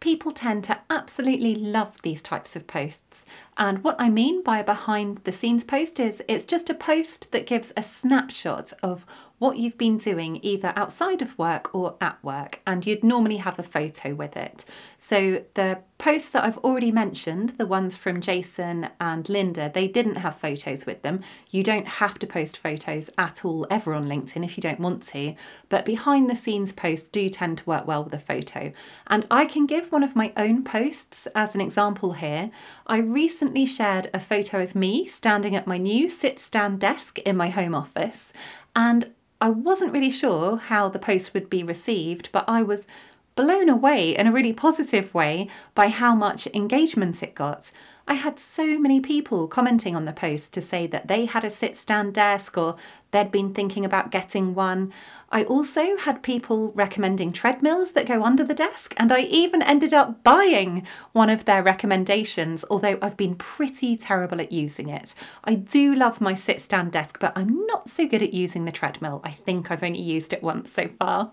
people 0.00 0.30
tend 0.30 0.64
to 0.64 0.78
absolutely 0.90 1.54
love 1.54 2.00
these 2.02 2.22
types 2.22 2.54
of 2.54 2.66
posts. 2.66 3.24
And 3.56 3.82
what 3.82 3.96
I 3.98 4.08
mean 4.08 4.42
by 4.42 4.58
a 4.58 4.64
behind 4.64 5.18
the 5.24 5.32
scenes 5.32 5.64
post 5.64 5.98
is 5.98 6.22
it's 6.28 6.44
just 6.44 6.70
a 6.70 6.74
post 6.74 7.32
that 7.32 7.46
gives 7.46 7.72
a 7.76 7.82
snapshot 7.82 8.72
of 8.82 9.04
what 9.38 9.56
you've 9.56 9.78
been 9.78 9.98
doing 9.98 10.40
either 10.42 10.72
outside 10.76 11.22
of 11.22 11.38
work 11.38 11.74
or 11.74 11.96
at 12.00 12.22
work, 12.24 12.60
and 12.66 12.86
you'd 12.86 13.04
normally 13.04 13.36
have 13.36 13.58
a 13.58 13.62
photo 13.62 14.14
with 14.14 14.36
it. 14.36 14.64
So 14.98 15.44
the 15.54 15.80
posts 15.98 16.30
that 16.30 16.44
I've 16.44 16.58
already 16.58 16.92
mentioned, 16.92 17.50
the 17.50 17.66
ones 17.66 17.96
from 17.96 18.20
Jason 18.20 18.88
and 19.00 19.28
Linda, 19.28 19.70
they 19.72 19.88
didn't 19.88 20.16
have 20.16 20.36
photos 20.36 20.86
with 20.86 21.02
them. 21.02 21.20
You 21.50 21.62
don't 21.62 21.86
have 21.86 22.18
to 22.20 22.26
post 22.26 22.56
photos 22.56 23.10
at 23.18 23.44
all 23.44 23.66
ever 23.70 23.94
on 23.94 24.06
LinkedIn 24.06 24.44
if 24.44 24.56
you 24.56 24.60
don't 24.60 24.80
want 24.80 25.06
to, 25.08 25.34
but 25.68 25.84
behind 25.84 26.28
the 26.28 26.36
scenes 26.36 26.72
posts 26.72 27.08
do 27.08 27.28
tend 27.28 27.58
to 27.58 27.64
work 27.64 27.86
well 27.86 28.04
with 28.04 28.14
a 28.14 28.18
photo. 28.18 28.72
And 29.06 29.26
I 29.30 29.46
can 29.46 29.66
give 29.66 29.90
one 29.90 30.02
of 30.02 30.16
my 30.16 30.32
own 30.36 30.62
posts 30.64 31.26
as 31.34 31.54
an 31.54 31.60
example 31.60 32.12
here. 32.12 32.50
I 32.86 32.98
recently 32.98 33.66
shared 33.66 34.10
a 34.12 34.20
photo 34.20 34.62
of 34.62 34.74
me 34.74 35.06
standing 35.06 35.54
at 35.56 35.66
my 35.66 35.78
new 35.78 36.08
sit 36.08 36.38
stand 36.38 36.80
desk 36.80 37.18
in 37.20 37.36
my 37.36 37.50
home 37.50 37.74
office, 37.74 38.32
and 38.76 39.12
I 39.40 39.50
wasn't 39.50 39.92
really 39.92 40.10
sure 40.10 40.56
how 40.56 40.88
the 40.88 40.98
post 40.98 41.32
would 41.32 41.48
be 41.48 41.62
received, 41.62 42.30
but 42.32 42.44
I 42.48 42.62
was 42.62 42.88
blown 43.36 43.68
away 43.68 44.16
in 44.16 44.26
a 44.26 44.32
really 44.32 44.52
positive 44.52 45.14
way 45.14 45.48
by 45.74 45.88
how 45.88 46.14
much 46.14 46.48
engagement 46.48 47.22
it 47.22 47.36
got. 47.36 47.70
I 48.08 48.14
had 48.14 48.38
so 48.38 48.78
many 48.78 49.00
people 49.00 49.46
commenting 49.48 49.94
on 49.94 50.06
the 50.06 50.14
post 50.14 50.54
to 50.54 50.62
say 50.62 50.86
that 50.86 51.08
they 51.08 51.26
had 51.26 51.44
a 51.44 51.50
sit 51.50 51.76
stand 51.76 52.14
desk 52.14 52.56
or 52.56 52.76
they'd 53.10 53.30
been 53.30 53.52
thinking 53.52 53.84
about 53.84 54.10
getting 54.10 54.54
one. 54.54 54.94
I 55.30 55.44
also 55.44 55.94
had 55.98 56.22
people 56.22 56.72
recommending 56.72 57.32
treadmills 57.32 57.90
that 57.92 58.06
go 58.06 58.24
under 58.24 58.44
the 58.44 58.54
desk, 58.54 58.94
and 58.96 59.12
I 59.12 59.20
even 59.20 59.60
ended 59.60 59.92
up 59.92 60.24
buying 60.24 60.86
one 61.12 61.28
of 61.28 61.44
their 61.44 61.62
recommendations, 61.62 62.64
although 62.70 62.98
I've 63.02 63.18
been 63.18 63.34
pretty 63.34 63.94
terrible 63.94 64.40
at 64.40 64.52
using 64.52 64.88
it. 64.88 65.14
I 65.44 65.54
do 65.56 65.94
love 65.94 66.22
my 66.22 66.34
sit 66.34 66.62
stand 66.62 66.92
desk, 66.92 67.18
but 67.20 67.34
I'm 67.36 67.66
not 67.66 67.90
so 67.90 68.08
good 68.08 68.22
at 68.22 68.32
using 68.32 68.64
the 68.64 68.72
treadmill. 68.72 69.20
I 69.22 69.32
think 69.32 69.70
I've 69.70 69.82
only 69.82 70.00
used 70.00 70.32
it 70.32 70.42
once 70.42 70.72
so 70.72 70.88
far. 70.98 71.32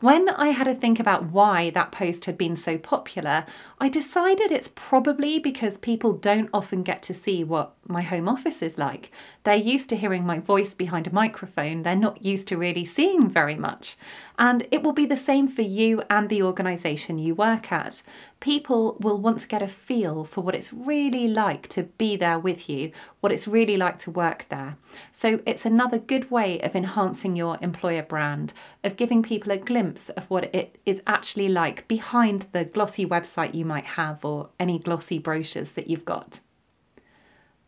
When 0.00 0.28
I 0.28 0.48
had 0.48 0.64
to 0.64 0.74
think 0.74 1.00
about 1.00 1.30
why 1.30 1.70
that 1.70 1.92
post 1.92 2.26
had 2.26 2.36
been 2.36 2.56
so 2.56 2.76
popular, 2.76 3.46
I 3.84 3.90
decided 3.90 4.50
it's 4.50 4.70
probably 4.74 5.38
because 5.38 5.76
people 5.76 6.14
don't 6.14 6.48
often 6.54 6.82
get 6.84 7.02
to 7.02 7.12
see 7.12 7.44
what 7.44 7.74
my 7.86 8.00
home 8.00 8.30
office 8.30 8.62
is 8.62 8.78
like. 8.78 9.10
They're 9.42 9.56
used 9.56 9.90
to 9.90 9.96
hearing 9.96 10.24
my 10.24 10.38
voice 10.38 10.72
behind 10.72 11.06
a 11.06 11.12
microphone, 11.12 11.82
they're 11.82 11.94
not 11.94 12.24
used 12.24 12.48
to 12.48 12.56
really 12.56 12.86
seeing 12.86 13.28
very 13.28 13.56
much. 13.56 13.96
And 14.38 14.66
it 14.70 14.82
will 14.82 14.94
be 14.94 15.04
the 15.04 15.18
same 15.18 15.48
for 15.48 15.60
you 15.60 16.02
and 16.08 16.30
the 16.30 16.42
organisation 16.42 17.18
you 17.18 17.34
work 17.34 17.70
at. 17.70 18.02
People 18.40 18.96
will 19.00 19.18
want 19.18 19.40
to 19.40 19.48
get 19.48 19.62
a 19.62 19.68
feel 19.68 20.24
for 20.24 20.40
what 20.40 20.54
it's 20.54 20.72
really 20.72 21.28
like 21.28 21.68
to 21.68 21.82
be 21.82 22.16
there 22.16 22.38
with 22.38 22.68
you, 22.68 22.90
what 23.20 23.32
it's 23.32 23.46
really 23.46 23.76
like 23.76 23.98
to 24.00 24.10
work 24.10 24.46
there. 24.48 24.76
So 25.12 25.40
it's 25.46 25.64
another 25.64 25.98
good 25.98 26.30
way 26.30 26.60
of 26.60 26.74
enhancing 26.74 27.36
your 27.36 27.58
employer 27.60 28.02
brand, 28.02 28.54
of 28.82 28.96
giving 28.96 29.22
people 29.22 29.52
a 29.52 29.56
glimpse 29.56 30.08
of 30.10 30.28
what 30.30 30.54
it 30.54 30.78
is 30.84 31.00
actually 31.06 31.48
like 31.48 31.88
behind 31.88 32.46
the 32.52 32.64
glossy 32.64 33.06
website 33.06 33.54
you 33.54 33.64
might 33.64 33.73
have 33.80 34.24
or 34.24 34.50
any 34.58 34.78
glossy 34.78 35.18
brochures 35.18 35.72
that 35.72 35.88
you've 35.88 36.04
got. 36.04 36.40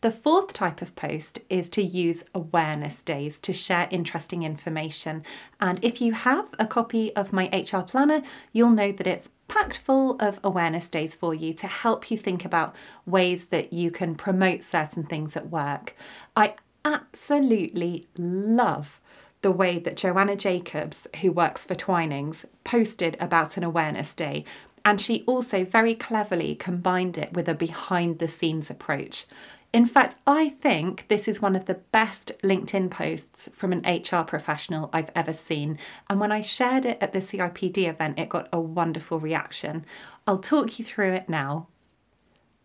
The 0.02 0.10
fourth 0.10 0.52
type 0.52 0.82
of 0.82 0.94
post 0.94 1.40
is 1.48 1.68
to 1.70 1.82
use 1.82 2.22
awareness 2.34 3.02
days 3.02 3.38
to 3.38 3.52
share 3.52 3.88
interesting 3.90 4.42
information. 4.42 5.24
And 5.58 5.82
if 5.82 6.00
you 6.00 6.12
have 6.12 6.46
a 6.58 6.66
copy 6.66 7.16
of 7.16 7.32
my 7.32 7.48
HR 7.48 7.80
planner, 7.80 8.22
you'll 8.52 8.70
know 8.70 8.92
that 8.92 9.06
it's 9.06 9.30
packed 9.48 9.78
full 9.78 10.16
of 10.20 10.38
awareness 10.44 10.86
days 10.88 11.14
for 11.14 11.34
you 11.34 11.54
to 11.54 11.66
help 11.66 12.10
you 12.10 12.18
think 12.18 12.44
about 12.44 12.76
ways 13.06 13.46
that 13.46 13.72
you 13.72 13.90
can 13.90 14.14
promote 14.14 14.62
certain 14.62 15.02
things 15.02 15.36
at 15.36 15.50
work. 15.50 15.96
I 16.36 16.54
absolutely 16.84 18.06
love 18.16 19.00
the 19.42 19.50
way 19.50 19.78
that 19.78 19.96
Joanna 19.96 20.36
Jacobs, 20.36 21.06
who 21.20 21.30
works 21.30 21.64
for 21.64 21.74
Twinings, 21.74 22.44
posted 22.64 23.16
about 23.20 23.56
an 23.56 23.64
awareness 23.64 24.14
day. 24.14 24.44
And 24.86 25.00
she 25.00 25.24
also 25.26 25.64
very 25.64 25.96
cleverly 25.96 26.54
combined 26.54 27.18
it 27.18 27.32
with 27.32 27.48
a 27.48 27.54
behind 27.54 28.20
the 28.20 28.28
scenes 28.28 28.70
approach. 28.70 29.26
In 29.72 29.84
fact, 29.84 30.14
I 30.28 30.48
think 30.48 31.08
this 31.08 31.26
is 31.26 31.42
one 31.42 31.56
of 31.56 31.64
the 31.64 31.74
best 31.74 32.30
LinkedIn 32.44 32.88
posts 32.88 33.50
from 33.52 33.72
an 33.72 33.84
HR 33.84 34.22
professional 34.22 34.88
I've 34.92 35.10
ever 35.16 35.32
seen. 35.32 35.78
And 36.08 36.20
when 36.20 36.30
I 36.30 36.40
shared 36.40 36.86
it 36.86 36.98
at 37.00 37.12
the 37.12 37.18
CIPD 37.18 37.88
event, 37.88 38.20
it 38.20 38.28
got 38.28 38.48
a 38.52 38.60
wonderful 38.60 39.18
reaction. 39.18 39.84
I'll 40.24 40.38
talk 40.38 40.78
you 40.78 40.84
through 40.84 41.14
it 41.14 41.28
now. 41.28 41.66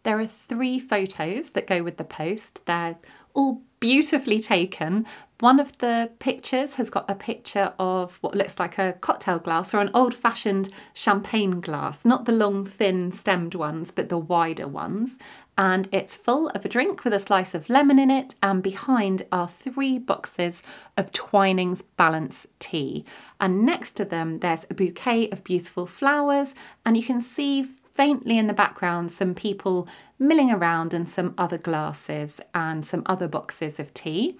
There 0.04 0.20
are 0.20 0.28
three 0.28 0.80
photos 0.80 1.50
that 1.50 1.68
go 1.68 1.82
with 1.82 1.98
the 1.98 2.04
post. 2.04 2.62
They're 2.66 3.00
all 3.34 3.64
beautifully 3.80 4.40
taken. 4.40 5.08
One 5.42 5.60
of 5.60 5.76
the 5.80 6.12
pictures 6.20 6.76
has 6.76 6.92
got 6.92 7.10
a 7.10 7.16
picture 7.16 7.74
of 7.80 8.20
what 8.22 8.36
looks 8.36 8.60
like 8.60 8.78
a 8.78 8.94
cocktail 9.02 9.40
glass 9.40 9.74
or 9.74 9.80
an 9.80 9.90
old 9.92 10.14
fashioned 10.14 10.70
champagne 10.94 11.62
glass, 11.62 12.06
not 12.06 12.26
the 12.26 12.32
long, 12.32 12.64
thin 12.64 13.12
stemmed 13.12 13.56
ones, 13.56 13.90
but 13.90 14.10
the 14.10 14.20
wider 14.20 14.68
ones. 14.68 15.18
And 15.58 15.90
it's 15.92 16.16
full 16.16 16.50
of 16.50 16.64
a 16.64 16.70
drink 16.70 17.04
with 17.04 17.12
a 17.12 17.20
slice 17.20 17.56
of 17.56 17.72
lemon 17.72 17.98
in 17.98 18.12
it, 18.12 18.36
and 18.44 18.62
behind 18.62 19.26
are 19.32 19.48
three 19.48 19.98
boxes 19.98 20.62
of 20.96 21.12
Twinings 21.12 21.82
Balance 21.98 22.46
tea. 22.60 23.04
And 23.40 23.66
next 23.66 23.96
to 23.96 24.06
them, 24.06 24.42
there's 24.42 24.68
a 24.70 24.76
bouquet 24.76 25.28
of 25.32 25.44
beautiful 25.44 25.88
flowers, 25.88 26.54
and 26.86 26.96
you 26.96 27.02
can 27.02 27.20
see 27.20 27.68
faintly 27.96 28.38
in 28.38 28.48
the 28.48 28.54
background 28.54 29.12
some 29.12 29.34
people 29.34 29.88
milling 30.18 30.52
around 30.52 30.94
and 30.94 31.10
some 31.10 31.34
other 31.38 31.58
glasses 31.58 32.40
and 32.54 32.86
some 32.86 33.04
other 33.06 33.28
boxes 33.28 33.80
of 33.80 33.94
tea. 33.94 34.38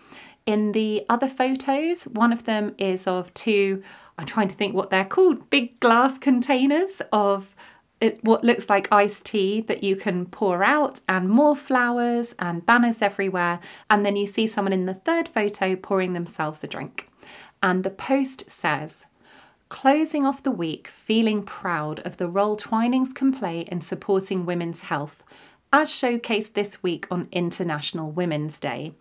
In 0.52 0.74
the 0.74 1.06
other 1.08 1.30
photos, 1.30 2.04
one 2.04 2.34
of 2.34 2.44
them 2.44 2.76
is 2.78 3.08
of 3.08 3.34
two, 3.34 3.82
I'm 4.18 4.26
trying 4.26 4.50
to 4.50 4.54
think 4.54 4.76
what 4.76 4.90
they're 4.90 5.06
called, 5.06 5.50
big 5.50 5.80
glass 5.80 6.18
containers 6.18 7.02
of 7.14 7.56
it, 8.02 8.22
what 8.22 8.44
looks 8.44 8.70
like 8.70 8.92
iced 8.92 9.24
tea 9.24 9.62
that 9.62 9.82
you 9.82 9.96
can 9.96 10.26
pour 10.26 10.62
out, 10.62 11.00
and 11.08 11.30
more 11.30 11.56
flowers 11.56 12.36
and 12.38 12.66
banners 12.66 13.02
everywhere. 13.02 13.62
And 13.90 14.06
then 14.06 14.18
you 14.18 14.28
see 14.28 14.46
someone 14.46 14.74
in 14.74 14.88
the 14.88 14.94
third 14.94 15.30
photo 15.30 15.78
pouring 15.78 16.12
themselves 16.12 16.62
a 16.66 16.68
drink. 16.68 17.08
And 17.64 17.86
the 17.86 17.90
post 17.90 18.52
says, 18.52 19.06
Closing 19.70 20.26
off 20.26 20.44
the 20.44 20.52
week, 20.52 20.90
feeling 20.90 21.44
proud 21.44 22.02
of 22.02 22.18
the 22.18 22.28
role 22.28 22.58
Twinings 22.58 23.14
can 23.14 23.32
play 23.32 23.62
in 23.62 23.80
supporting 23.80 24.46
women's 24.46 24.82
health, 24.82 25.24
as 25.72 25.90
showcased 25.90 26.56
this 26.56 26.84
week 26.84 27.08
on 27.10 27.30
International 27.32 28.12
Women's 28.12 28.60
Day. 28.60 28.92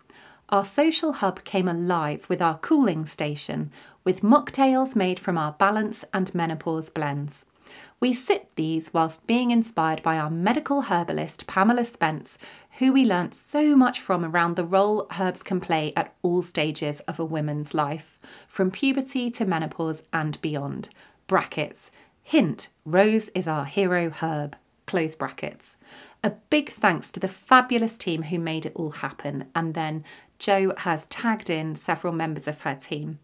Our 0.51 0.65
social 0.65 1.13
hub 1.13 1.45
came 1.45 1.69
alive 1.69 2.27
with 2.27 2.41
our 2.41 2.57
cooling 2.57 3.05
station, 3.05 3.71
with 4.03 4.19
mocktails 4.19 4.97
made 4.97 5.17
from 5.17 5.37
our 5.37 5.53
balance 5.53 6.03
and 6.13 6.35
menopause 6.35 6.89
blends. 6.89 7.45
We 8.01 8.11
sip 8.11 8.53
these 8.55 8.93
whilst 8.93 9.25
being 9.27 9.51
inspired 9.51 10.03
by 10.03 10.17
our 10.17 10.29
medical 10.29 10.81
herbalist 10.81 11.47
Pamela 11.47 11.85
Spence, 11.85 12.37
who 12.79 12.91
we 12.91 13.05
learnt 13.05 13.33
so 13.33 13.77
much 13.77 14.01
from 14.01 14.25
around 14.25 14.57
the 14.57 14.65
role 14.65 15.07
herbs 15.17 15.41
can 15.41 15.61
play 15.61 15.93
at 15.95 16.13
all 16.21 16.41
stages 16.41 16.99
of 17.01 17.17
a 17.17 17.23
woman's 17.23 17.73
life, 17.73 18.19
from 18.49 18.71
puberty 18.71 19.31
to 19.31 19.45
menopause 19.45 20.03
and 20.11 20.41
beyond. 20.41 20.89
Brackets. 21.27 21.91
Hint, 22.23 22.67
rose 22.83 23.29
is 23.29 23.47
our 23.47 23.63
hero 23.63 24.09
herb. 24.09 24.57
Close 24.85 25.15
brackets. 25.15 25.77
A 26.23 26.31
big 26.49 26.69
thanks 26.69 27.09
to 27.11 27.19
the 27.19 27.27
fabulous 27.27 27.97
team 27.97 28.23
who 28.23 28.37
made 28.37 28.65
it 28.65 28.73
all 28.75 28.91
happen, 28.91 29.45
and 29.55 29.73
then 29.73 30.03
Jo 30.41 30.73
has 30.79 31.05
tagged 31.05 31.51
in 31.51 31.75
several 31.75 32.11
members 32.11 32.47
of 32.47 32.61
her 32.61 32.73
team. 32.73 33.19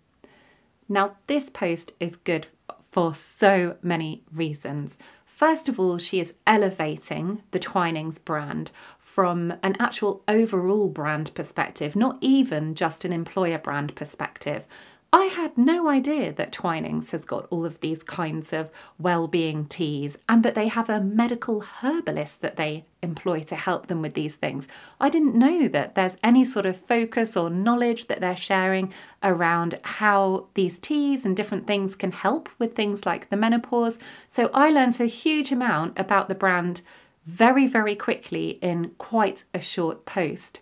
Now, 0.87 1.17
this 1.25 1.49
post 1.49 1.93
is 1.99 2.15
good 2.15 2.45
for 2.91 3.15
so 3.15 3.77
many 3.81 4.23
reasons. 4.31 4.99
First 5.25 5.67
of 5.67 5.79
all, 5.79 5.97
she 5.97 6.19
is 6.19 6.35
elevating 6.45 7.41
the 7.51 7.59
Twinings 7.59 8.19
brand 8.23 8.69
from 8.99 9.53
an 9.63 9.75
actual 9.79 10.23
overall 10.27 10.89
brand 10.89 11.33
perspective, 11.33 11.95
not 11.95 12.19
even 12.21 12.75
just 12.75 13.03
an 13.03 13.11
employer 13.11 13.57
brand 13.57 13.95
perspective. 13.95 14.67
I 15.13 15.25
had 15.25 15.57
no 15.57 15.87
idea 15.87 16.33
that 16.33 16.51
Twinings 16.51 17.11
has 17.11 17.23
got 17.23 17.47
all 17.49 17.65
of 17.65 17.79
these 17.79 18.03
kinds 18.03 18.51
of 18.51 18.69
well-being 18.99 19.65
teas 19.65 20.17
and 20.27 20.43
that 20.43 20.53
they 20.53 20.67
have 20.67 20.89
a 20.89 20.99
medical 20.99 21.61
herbalist 21.61 22.41
that 22.41 22.57
they 22.57 22.83
employ 23.01 23.39
to 23.43 23.55
help 23.55 23.87
them 23.87 24.01
with 24.01 24.15
these 24.15 24.35
things. 24.35 24.67
I 24.99 25.09
didn't 25.09 25.35
know 25.35 25.69
that 25.69 25.95
there's 25.95 26.17
any 26.21 26.43
sort 26.43 26.65
of 26.65 26.75
focus 26.75 27.37
or 27.37 27.49
knowledge 27.49 28.07
that 28.07 28.19
they're 28.19 28.35
sharing 28.35 28.91
around 29.23 29.79
how 29.83 30.47
these 30.55 30.77
teas 30.77 31.23
and 31.23 31.37
different 31.37 31.67
things 31.67 31.95
can 31.95 32.11
help 32.11 32.49
with 32.59 32.75
things 32.75 33.05
like 33.05 33.29
the 33.29 33.37
menopause. 33.37 33.97
So 34.29 34.49
I 34.53 34.69
learned 34.69 34.99
a 34.99 35.05
huge 35.05 35.53
amount 35.53 35.97
about 35.97 36.27
the 36.27 36.35
brand 36.35 36.81
very, 37.25 37.65
very 37.65 37.95
quickly 37.95 38.59
in 38.61 38.91
quite 38.97 39.45
a 39.53 39.61
short 39.61 40.05
post. 40.05 40.59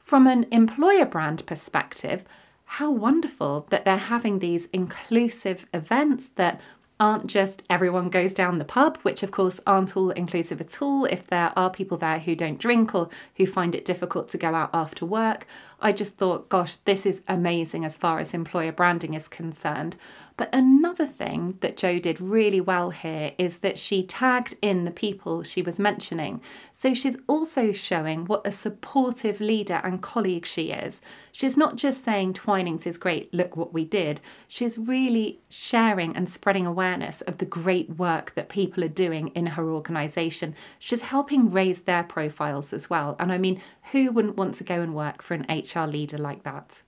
From 0.00 0.26
an 0.26 0.46
employer 0.50 1.06
brand 1.06 1.46
perspective, 1.46 2.24
how 2.64 2.90
wonderful 2.90 3.66
that 3.70 3.84
they're 3.84 3.96
having 3.96 4.38
these 4.38 4.66
inclusive 4.72 5.66
events 5.72 6.30
that 6.36 6.60
aren't 7.00 7.26
just 7.26 7.62
everyone 7.68 8.08
goes 8.08 8.32
down 8.32 8.58
the 8.58 8.64
pub, 8.64 8.96
which 8.98 9.22
of 9.22 9.30
course 9.30 9.60
aren't 9.66 9.96
all 9.96 10.10
inclusive 10.10 10.60
at 10.60 10.80
all 10.80 11.04
if 11.06 11.26
there 11.26 11.52
are 11.56 11.70
people 11.70 11.98
there 11.98 12.20
who 12.20 12.36
don't 12.36 12.58
drink 12.58 12.94
or 12.94 13.08
who 13.36 13.46
find 13.46 13.74
it 13.74 13.84
difficult 13.84 14.28
to 14.28 14.38
go 14.38 14.54
out 14.54 14.70
after 14.72 15.04
work. 15.04 15.46
I 15.84 15.92
just 15.92 16.14
thought, 16.14 16.48
gosh, 16.48 16.76
this 16.76 17.04
is 17.04 17.20
amazing 17.28 17.84
as 17.84 17.94
far 17.94 18.18
as 18.18 18.32
employer 18.32 18.72
branding 18.72 19.12
is 19.12 19.28
concerned. 19.28 19.96
But 20.36 20.52
another 20.52 21.06
thing 21.06 21.58
that 21.60 21.76
Jo 21.76 22.00
did 22.00 22.20
really 22.20 22.60
well 22.60 22.90
here 22.90 23.32
is 23.38 23.58
that 23.58 23.78
she 23.78 24.02
tagged 24.02 24.56
in 24.60 24.82
the 24.82 24.90
people 24.90 25.44
she 25.44 25.62
was 25.62 25.78
mentioning. 25.78 26.40
So 26.72 26.92
she's 26.92 27.16
also 27.28 27.70
showing 27.70 28.24
what 28.24 28.44
a 28.44 28.50
supportive 28.50 29.40
leader 29.40 29.80
and 29.84 30.02
colleague 30.02 30.44
she 30.44 30.72
is. 30.72 31.00
She's 31.30 31.56
not 31.56 31.76
just 31.76 32.02
saying 32.02 32.32
Twinings 32.32 32.84
is 32.84 32.96
great, 32.96 33.32
look 33.32 33.56
what 33.56 33.72
we 33.72 33.84
did. 33.84 34.20
She's 34.48 34.76
really 34.76 35.38
sharing 35.48 36.16
and 36.16 36.28
spreading 36.28 36.66
awareness 36.66 37.20
of 37.22 37.38
the 37.38 37.46
great 37.46 37.90
work 37.90 38.34
that 38.34 38.48
people 38.48 38.82
are 38.82 38.88
doing 38.88 39.28
in 39.28 39.46
her 39.46 39.70
organisation. 39.70 40.56
She's 40.80 41.02
helping 41.02 41.52
raise 41.52 41.82
their 41.82 42.02
profiles 42.02 42.72
as 42.72 42.90
well. 42.90 43.14
And 43.20 43.30
I 43.30 43.38
mean, 43.38 43.62
who 43.92 44.10
wouldn't 44.10 44.36
want 44.36 44.54
to 44.56 44.64
go 44.64 44.80
and 44.80 44.94
work 44.94 45.22
for 45.22 45.34
an 45.34 45.46
HR 45.48 45.73
leader 45.82 46.18
like 46.18 46.42
that? 46.44 46.82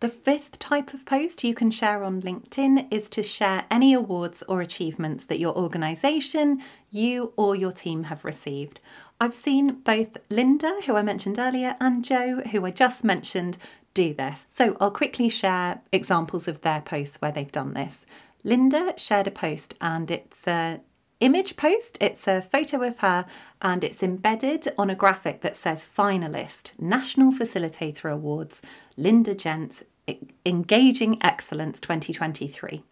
The 0.00 0.08
fifth 0.08 0.60
type 0.60 0.94
of 0.94 1.04
post 1.04 1.42
you 1.42 1.54
can 1.54 1.72
share 1.72 2.04
on 2.04 2.22
LinkedIn 2.22 2.86
is 2.92 3.10
to 3.10 3.22
share 3.22 3.64
any 3.68 3.92
awards 3.92 4.44
or 4.46 4.60
achievements 4.60 5.24
that 5.24 5.40
your 5.40 5.56
organisation, 5.56 6.62
you, 6.88 7.32
or 7.36 7.56
your 7.56 7.72
team 7.72 8.04
have 8.04 8.24
received. 8.24 8.80
I've 9.20 9.34
seen 9.34 9.80
both 9.80 10.18
Linda, 10.30 10.82
who 10.86 10.94
I 10.94 11.02
mentioned 11.02 11.36
earlier, 11.40 11.76
and 11.80 12.04
Jo, 12.04 12.42
who 12.52 12.64
I 12.64 12.70
just 12.70 13.02
mentioned, 13.02 13.58
do 13.92 14.14
this. 14.14 14.46
So 14.52 14.76
I'll 14.78 14.92
quickly 14.92 15.28
share 15.28 15.80
examples 15.90 16.46
of 16.46 16.60
their 16.60 16.80
posts 16.80 17.20
where 17.20 17.32
they've 17.32 17.50
done 17.50 17.74
this. 17.74 18.06
Linda 18.44 18.94
shared 18.96 19.26
a 19.26 19.32
post 19.32 19.74
and 19.80 20.08
it's 20.12 20.46
a 20.46 20.80
image 21.20 21.56
post. 21.56 21.98
It's 22.00 22.28
a 22.28 22.42
photo 22.42 22.82
of 22.82 22.98
her 22.98 23.26
and 23.60 23.82
it's 23.82 24.02
embedded 24.02 24.68
on 24.78 24.90
a 24.90 24.94
graphic 24.94 25.40
that 25.40 25.56
says 25.56 25.84
finalist, 25.84 26.78
National 26.78 27.32
Facilitator 27.32 28.12
Awards, 28.12 28.62
Linda 28.96 29.34
Gents, 29.34 29.82
Engaging 30.46 31.18
Excellence 31.22 31.80
2023. 31.80 32.84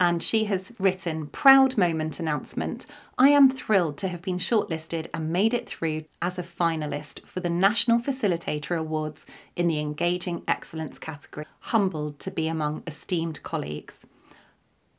And 0.00 0.22
she 0.22 0.44
has 0.44 0.72
written 0.78 1.28
Proud 1.28 1.78
Moment 1.78 2.18
announcement. 2.18 2.84
I 3.16 3.30
am 3.30 3.48
thrilled 3.48 3.96
to 3.98 4.08
have 4.08 4.22
been 4.22 4.38
shortlisted 4.38 5.06
and 5.14 5.32
made 5.32 5.54
it 5.54 5.68
through 5.68 6.04
as 6.20 6.38
a 6.38 6.42
finalist 6.42 7.24
for 7.24 7.40
the 7.40 7.48
National 7.48 8.00
Facilitator 8.00 8.76
Awards 8.76 9.24
in 9.56 9.68
the 9.68 9.78
Engaging 9.78 10.42
Excellence 10.48 10.98
category. 10.98 11.46
Humbled 11.60 12.18
to 12.18 12.30
be 12.30 12.48
among 12.48 12.82
esteemed 12.86 13.42
colleagues 13.42 14.04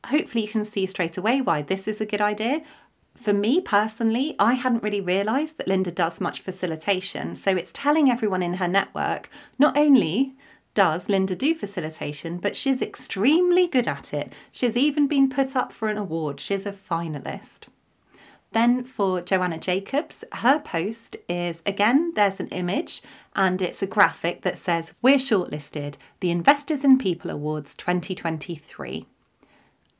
hopefully 0.06 0.44
you 0.44 0.50
can 0.50 0.64
see 0.64 0.86
straight 0.86 1.16
away 1.16 1.40
why 1.40 1.62
this 1.62 1.86
is 1.86 2.00
a 2.00 2.06
good 2.06 2.20
idea. 2.20 2.62
For 3.16 3.32
me 3.32 3.60
personally, 3.60 4.36
I 4.38 4.54
hadn't 4.54 4.82
really 4.82 5.00
realised 5.00 5.58
that 5.58 5.68
Linda 5.68 5.90
does 5.90 6.20
much 6.20 6.40
facilitation. 6.40 7.34
So 7.34 7.56
it's 7.56 7.70
telling 7.72 8.10
everyone 8.10 8.42
in 8.42 8.54
her 8.54 8.68
network 8.68 9.30
not 9.58 9.76
only 9.76 10.36
does 10.74 11.08
Linda 11.08 11.34
do 11.34 11.54
facilitation, 11.54 12.36
but 12.36 12.54
she's 12.54 12.82
extremely 12.82 13.66
good 13.66 13.88
at 13.88 14.12
it. 14.12 14.32
She's 14.52 14.76
even 14.76 15.08
been 15.08 15.30
put 15.30 15.56
up 15.56 15.72
for 15.72 15.88
an 15.88 15.96
award. 15.96 16.38
She's 16.38 16.66
a 16.66 16.72
finalist. 16.72 17.68
Then 18.52 18.84
for 18.84 19.20
Joanna 19.20 19.58
Jacobs, 19.58 20.24
her 20.32 20.58
post 20.58 21.16
is 21.28 21.62
again, 21.66 22.12
there's 22.14 22.40
an 22.40 22.48
image 22.48 23.02
and 23.34 23.60
it's 23.60 23.82
a 23.82 23.86
graphic 23.86 24.42
that 24.42 24.58
says, 24.58 24.94
We're 25.02 25.16
shortlisted, 25.16 25.96
the 26.20 26.30
Investors 26.30 26.84
in 26.84 26.98
People 26.98 27.30
Awards 27.30 27.74
2023. 27.74 29.06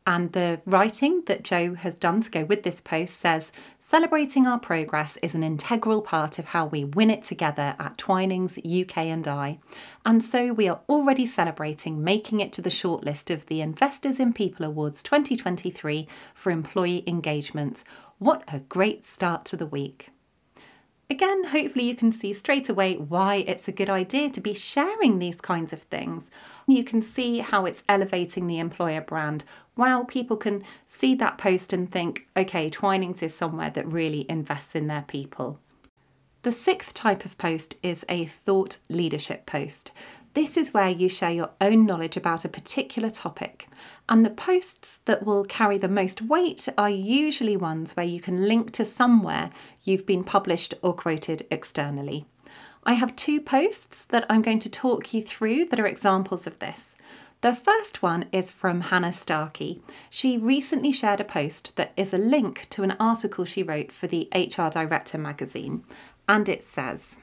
And 0.06 0.32
the 0.32 0.60
writing 0.64 1.22
that 1.26 1.42
Jo 1.42 1.74
has 1.74 1.94
done 1.96 2.20
to 2.20 2.30
go 2.30 2.44
with 2.44 2.62
this 2.62 2.80
post 2.80 3.18
says 3.18 3.50
celebrating 3.80 4.46
our 4.46 4.58
progress 4.58 5.18
is 5.20 5.34
an 5.34 5.42
integral 5.42 6.00
part 6.00 6.38
of 6.38 6.46
how 6.46 6.66
we 6.66 6.84
win 6.84 7.10
it 7.10 7.24
together 7.24 7.74
at 7.80 7.98
Twinings 7.98 8.56
UK 8.58 8.98
and 8.98 9.26
I. 9.26 9.58
And 10.04 10.22
so 10.22 10.52
we 10.52 10.68
are 10.68 10.80
already 10.88 11.26
celebrating 11.26 12.04
making 12.04 12.38
it 12.38 12.52
to 12.52 12.62
the 12.62 12.70
shortlist 12.70 13.34
of 13.34 13.46
the 13.46 13.60
Investors 13.60 14.20
in 14.20 14.32
People 14.32 14.64
Awards 14.64 15.02
2023 15.02 16.06
for 16.36 16.52
employee 16.52 17.02
engagement. 17.08 17.82
What 18.18 18.44
a 18.46 18.60
great 18.60 19.04
start 19.04 19.44
to 19.46 19.56
the 19.56 19.66
week! 19.66 20.10
Again, 21.08 21.44
hopefully, 21.44 21.84
you 21.84 21.94
can 21.94 22.10
see 22.10 22.32
straight 22.32 22.68
away 22.68 22.96
why 22.96 23.36
it's 23.36 23.68
a 23.68 23.72
good 23.72 23.88
idea 23.88 24.28
to 24.30 24.40
be 24.40 24.52
sharing 24.52 25.18
these 25.18 25.40
kinds 25.40 25.72
of 25.72 25.82
things. 25.82 26.30
You 26.66 26.83
can 26.83 27.00
see 27.00 27.38
how 27.38 27.64
it's 27.64 27.85
elevating 27.88 28.46
the 28.46 28.59
employer 28.59 29.00
brand. 29.00 29.44
Wow, 29.76 30.05
people 30.09 30.37
can 30.37 30.64
see 30.87 31.14
that 31.14 31.38
post 31.38 31.72
and 31.72 31.90
think, 31.90 32.26
okay, 32.37 32.68
Twinings 32.68 33.22
is 33.22 33.35
somewhere 33.35 33.70
that 33.70 33.87
really 33.87 34.26
invests 34.29 34.74
in 34.74 34.88
their 34.88 35.05
people. 35.07 35.61
The 36.42 36.52
sixth 36.52 36.94
type 36.94 37.24
of 37.24 37.38
post 37.38 37.76
is 37.83 38.05
a 38.09 38.26
thought 38.26 38.79
leadership 38.88 39.46
post. 39.46 39.92
This 40.35 40.57
is 40.57 40.74
where 40.74 40.90
you 40.90 41.09
share 41.09 41.31
your 41.31 41.50
own 41.61 41.87
knowledge 41.87 42.16
about 42.16 42.44
a 42.44 42.48
particular 42.48 43.11
topic, 43.11 43.68
and 44.09 44.24
the 44.24 44.31
posts 44.31 44.98
that 45.07 45.24
will 45.24 45.44
carry 45.44 45.79
the 45.79 45.88
most 45.88 46.20
weight 46.20 46.68
are 46.76 46.90
usually 46.90 47.57
ones 47.57 47.94
where 47.94 48.07
you 48.07 48.20
can 48.20 48.46
link 48.46 48.70
to 48.72 48.85
somewhere 48.85 49.50
you've 49.83 50.05
been 50.05 50.24
published 50.24 50.74
or 50.83 50.92
quoted 50.92 51.46
externally. 51.50 52.26
I 52.88 52.92
have 52.92 53.16
two 53.16 53.40
posts 53.40 54.05
that 54.05 54.25
I'm 54.31 54.42
going 54.42 54.61
to 54.61 54.70
talk 54.70 55.12
you 55.12 55.20
through 55.20 55.64
that 55.66 55.81
are 55.81 55.88
examples 55.88 56.46
of 56.46 56.61
this. 56.61 56.94
The 57.40 57.53
first 57.53 58.01
one 58.01 58.27
is 58.31 58.53
from 58.53 58.81
Hannah 58.81 59.12
Starkey. 59.12 59.83
She 60.09 60.38
recently 60.38 60.92
shared 60.92 61.20
a 61.20 61.25
post 61.25 61.75
that 61.75 61.92
is 61.96 62.14
a 62.14 62.18
link 62.18 62.68
to 62.70 62.85
an 62.85 62.96
article 63.01 63.44
she 63.44 63.64
wrote 63.64 63.90
for 63.90 64.07
the 64.07 64.29
HR 64.33 64.70
Director 64.70 65.18
magazine, 65.18 65.83
and 66.29 66.49
it 66.49 66.62
says, 66.62 67.16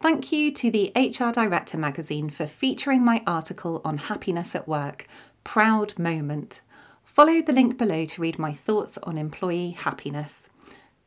Thank 0.00 0.32
you 0.32 0.50
to 0.50 0.68
the 0.68 0.90
HR 0.96 1.30
Director 1.30 1.78
magazine 1.78 2.28
for 2.28 2.48
featuring 2.48 3.04
my 3.04 3.22
article 3.24 3.82
on 3.84 3.98
happiness 3.98 4.56
at 4.56 4.66
work. 4.66 5.06
Proud 5.44 5.96
moment. 5.96 6.60
Follow 7.04 7.40
the 7.40 7.52
link 7.52 7.78
below 7.78 8.04
to 8.04 8.20
read 8.20 8.40
my 8.40 8.52
thoughts 8.52 8.98
on 9.04 9.16
employee 9.16 9.70
happiness. 9.70 10.50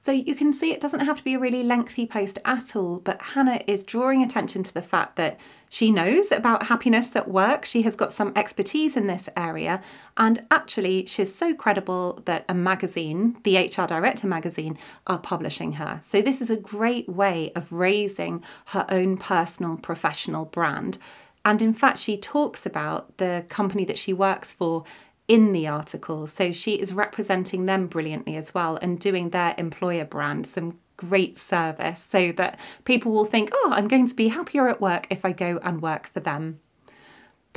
So 0.07 0.13
you 0.13 0.35
can 0.35 0.53
see 0.53 0.71
it 0.71 0.79
doesn't 0.79 1.01
have 1.01 1.17
to 1.17 1.23
be 1.25 1.33
a 1.33 1.39
really 1.39 1.63
lengthy 1.63 2.07
post 2.07 2.39
at 2.45 2.77
all, 2.77 2.99
but 2.99 3.21
Hannah 3.21 3.59
is 3.67 3.83
drawing 3.83 4.23
attention 4.23 4.63
to 4.63 4.73
the 4.73 4.81
fact 4.81 5.17
that 5.17 5.37
she 5.67 5.91
knows 5.91 6.31
about 6.31 6.67
happiness 6.67 7.13
at 7.13 7.27
work. 7.27 7.65
She 7.65 7.81
has 7.81 7.97
got 7.97 8.13
some 8.13 8.31
expertise 8.33 8.95
in 8.95 9.07
this 9.07 9.27
area. 9.35 9.81
And 10.15 10.45
actually, 10.49 11.07
she's 11.07 11.35
so 11.35 11.53
credible 11.53 12.21
that 12.23 12.45
a 12.47 12.53
magazine, 12.53 13.35
the 13.43 13.57
HR 13.57 13.85
Director 13.85 14.27
magazine, 14.27 14.77
are 15.07 15.19
publishing 15.19 15.73
her. 15.73 15.99
So, 16.05 16.21
this 16.21 16.39
is 16.39 16.49
a 16.49 16.55
great 16.55 17.09
way 17.09 17.51
of 17.53 17.69
raising 17.69 18.41
her 18.67 18.85
own 18.87 19.17
personal 19.17 19.75
professional 19.75 20.45
brand. 20.45 20.97
And 21.43 21.61
in 21.61 21.73
fact, 21.73 21.99
she 21.99 22.17
talks 22.17 22.65
about 22.65 23.17
the 23.17 23.45
company 23.49 23.83
that 23.85 23.97
she 23.97 24.13
works 24.13 24.53
for 24.53 24.85
in 25.27 25.51
the 25.51 25.67
article. 25.67 26.27
So 26.27 26.51
she 26.51 26.75
is 26.75 26.93
representing 26.93 27.65
them 27.65 27.87
brilliantly 27.87 28.35
as 28.35 28.53
well 28.53 28.77
and 28.77 28.99
doing 28.99 29.29
their 29.29 29.55
employer 29.57 30.05
brand 30.05 30.47
some 30.47 30.79
great 30.95 31.37
service 31.37 32.03
so 32.09 32.31
that 32.33 32.59
people 32.83 33.11
will 33.11 33.25
think, 33.25 33.49
oh, 33.53 33.71
I'm 33.75 33.87
going 33.87 34.07
to 34.07 34.15
be 34.15 34.29
happier 34.29 34.67
at 34.67 34.81
work 34.81 35.07
if 35.09 35.23
I 35.23 35.31
go 35.31 35.59
and 35.63 35.81
work 35.81 36.07
for 36.07 36.19
them. 36.19 36.59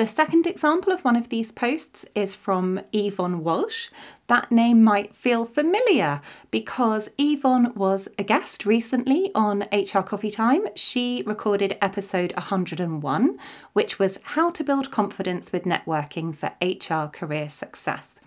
The 0.01 0.07
second 0.07 0.47
example 0.47 0.95
of 0.95 1.05
one 1.05 1.15
of 1.15 1.29
these 1.29 1.53
posts 1.53 2.07
is 2.15 2.35
from 2.35 2.81
Yvonne 2.91 3.45
Walsh. 3.45 3.91
That 4.29 4.51
name 4.51 4.83
might 4.83 5.15
feel 5.15 5.45
familiar 5.45 6.23
because 6.51 7.11
Yvonne 7.19 7.75
was 7.75 8.09
a 8.19 8.25
guest 8.25 8.65
recently 8.65 9.31
on 9.35 9.67
HR 9.71 10.01
Coffee 10.01 10.31
Time. 10.31 10.69
She 10.75 11.23
recorded 11.27 11.77
episode 11.83 12.33
101, 12.33 13.39
which 13.75 13.99
was 13.99 14.19
How 14.23 14.49
to 14.53 14.65
Build 14.65 14.91
Confidence 14.91 15.53
with 15.53 15.65
Networking 15.65 16.35
for 16.35 16.53
HR 16.63 17.11
Career 17.11 17.51
Success. 17.51 18.21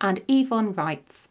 And 0.00 0.22
Yvonne 0.26 0.74
writes, 0.74 1.28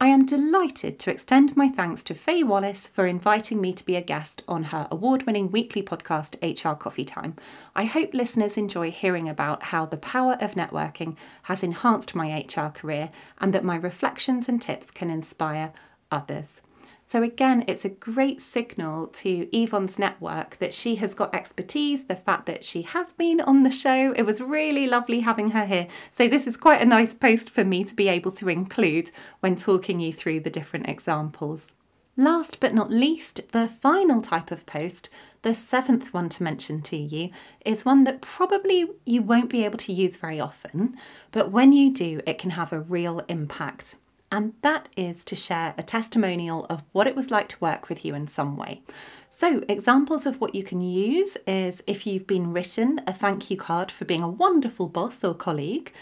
I 0.00 0.06
am 0.06 0.26
delighted 0.26 1.00
to 1.00 1.10
extend 1.10 1.56
my 1.56 1.68
thanks 1.68 2.04
to 2.04 2.14
Fay 2.14 2.44
Wallis 2.44 2.86
for 2.86 3.08
inviting 3.08 3.60
me 3.60 3.72
to 3.72 3.84
be 3.84 3.96
a 3.96 4.00
guest 4.00 4.44
on 4.46 4.64
her 4.64 4.86
award 4.92 5.26
winning 5.26 5.50
weekly 5.50 5.82
podcast, 5.82 6.36
HR 6.40 6.76
Coffee 6.76 7.04
Time. 7.04 7.34
I 7.74 7.82
hope 7.82 8.14
listeners 8.14 8.56
enjoy 8.56 8.92
hearing 8.92 9.28
about 9.28 9.64
how 9.64 9.86
the 9.86 9.96
power 9.96 10.34
of 10.40 10.54
networking 10.54 11.16
has 11.42 11.64
enhanced 11.64 12.14
my 12.14 12.46
HR 12.46 12.68
career 12.68 13.10
and 13.40 13.52
that 13.52 13.64
my 13.64 13.74
reflections 13.74 14.48
and 14.48 14.62
tips 14.62 14.92
can 14.92 15.10
inspire 15.10 15.72
others. 16.12 16.60
So, 17.10 17.22
again, 17.22 17.64
it's 17.66 17.86
a 17.86 17.88
great 17.88 18.42
signal 18.42 19.06
to 19.06 19.48
Yvonne's 19.50 19.98
network 19.98 20.58
that 20.58 20.74
she 20.74 20.96
has 20.96 21.14
got 21.14 21.34
expertise, 21.34 22.04
the 22.04 22.14
fact 22.14 22.44
that 22.44 22.66
she 22.66 22.82
has 22.82 23.14
been 23.14 23.40
on 23.40 23.62
the 23.62 23.70
show. 23.70 24.12
It 24.12 24.24
was 24.24 24.42
really 24.42 24.86
lovely 24.86 25.20
having 25.20 25.52
her 25.52 25.64
here. 25.64 25.88
So, 26.12 26.28
this 26.28 26.46
is 26.46 26.58
quite 26.58 26.82
a 26.82 26.84
nice 26.84 27.14
post 27.14 27.48
for 27.48 27.64
me 27.64 27.82
to 27.84 27.96
be 27.96 28.08
able 28.08 28.30
to 28.32 28.50
include 28.50 29.10
when 29.40 29.56
talking 29.56 30.00
you 30.00 30.12
through 30.12 30.40
the 30.40 30.50
different 30.50 30.86
examples. 30.86 31.68
Last 32.14 32.60
but 32.60 32.74
not 32.74 32.90
least, 32.90 33.40
the 33.52 33.68
final 33.68 34.20
type 34.20 34.50
of 34.50 34.66
post, 34.66 35.08
the 35.40 35.54
seventh 35.54 36.12
one 36.12 36.28
to 36.28 36.42
mention 36.42 36.82
to 36.82 36.96
you, 36.98 37.30
is 37.64 37.86
one 37.86 38.04
that 38.04 38.20
probably 38.20 38.86
you 39.06 39.22
won't 39.22 39.48
be 39.48 39.64
able 39.64 39.78
to 39.78 39.94
use 39.94 40.18
very 40.18 40.38
often, 40.38 40.94
but 41.32 41.50
when 41.50 41.72
you 41.72 41.90
do, 41.90 42.20
it 42.26 42.36
can 42.36 42.50
have 42.50 42.70
a 42.70 42.80
real 42.80 43.20
impact 43.28 43.94
and 44.30 44.52
that 44.62 44.88
is 44.96 45.24
to 45.24 45.34
share 45.34 45.74
a 45.78 45.82
testimonial 45.82 46.66
of 46.66 46.82
what 46.92 47.06
it 47.06 47.16
was 47.16 47.30
like 47.30 47.48
to 47.48 47.60
work 47.60 47.88
with 47.88 48.04
you 48.04 48.14
in 48.14 48.28
some 48.28 48.56
way. 48.56 48.82
So, 49.30 49.62
examples 49.68 50.26
of 50.26 50.40
what 50.40 50.54
you 50.54 50.62
can 50.62 50.80
use 50.80 51.36
is 51.46 51.82
if 51.86 52.06
you've 52.06 52.26
been 52.26 52.52
written 52.52 53.00
a 53.06 53.12
thank 53.12 53.50
you 53.50 53.56
card 53.56 53.90
for 53.90 54.04
being 54.04 54.22
a 54.22 54.28
wonderful 54.28 54.88
boss 54.88 55.22
or 55.24 55.34
colleague, 55.34 55.92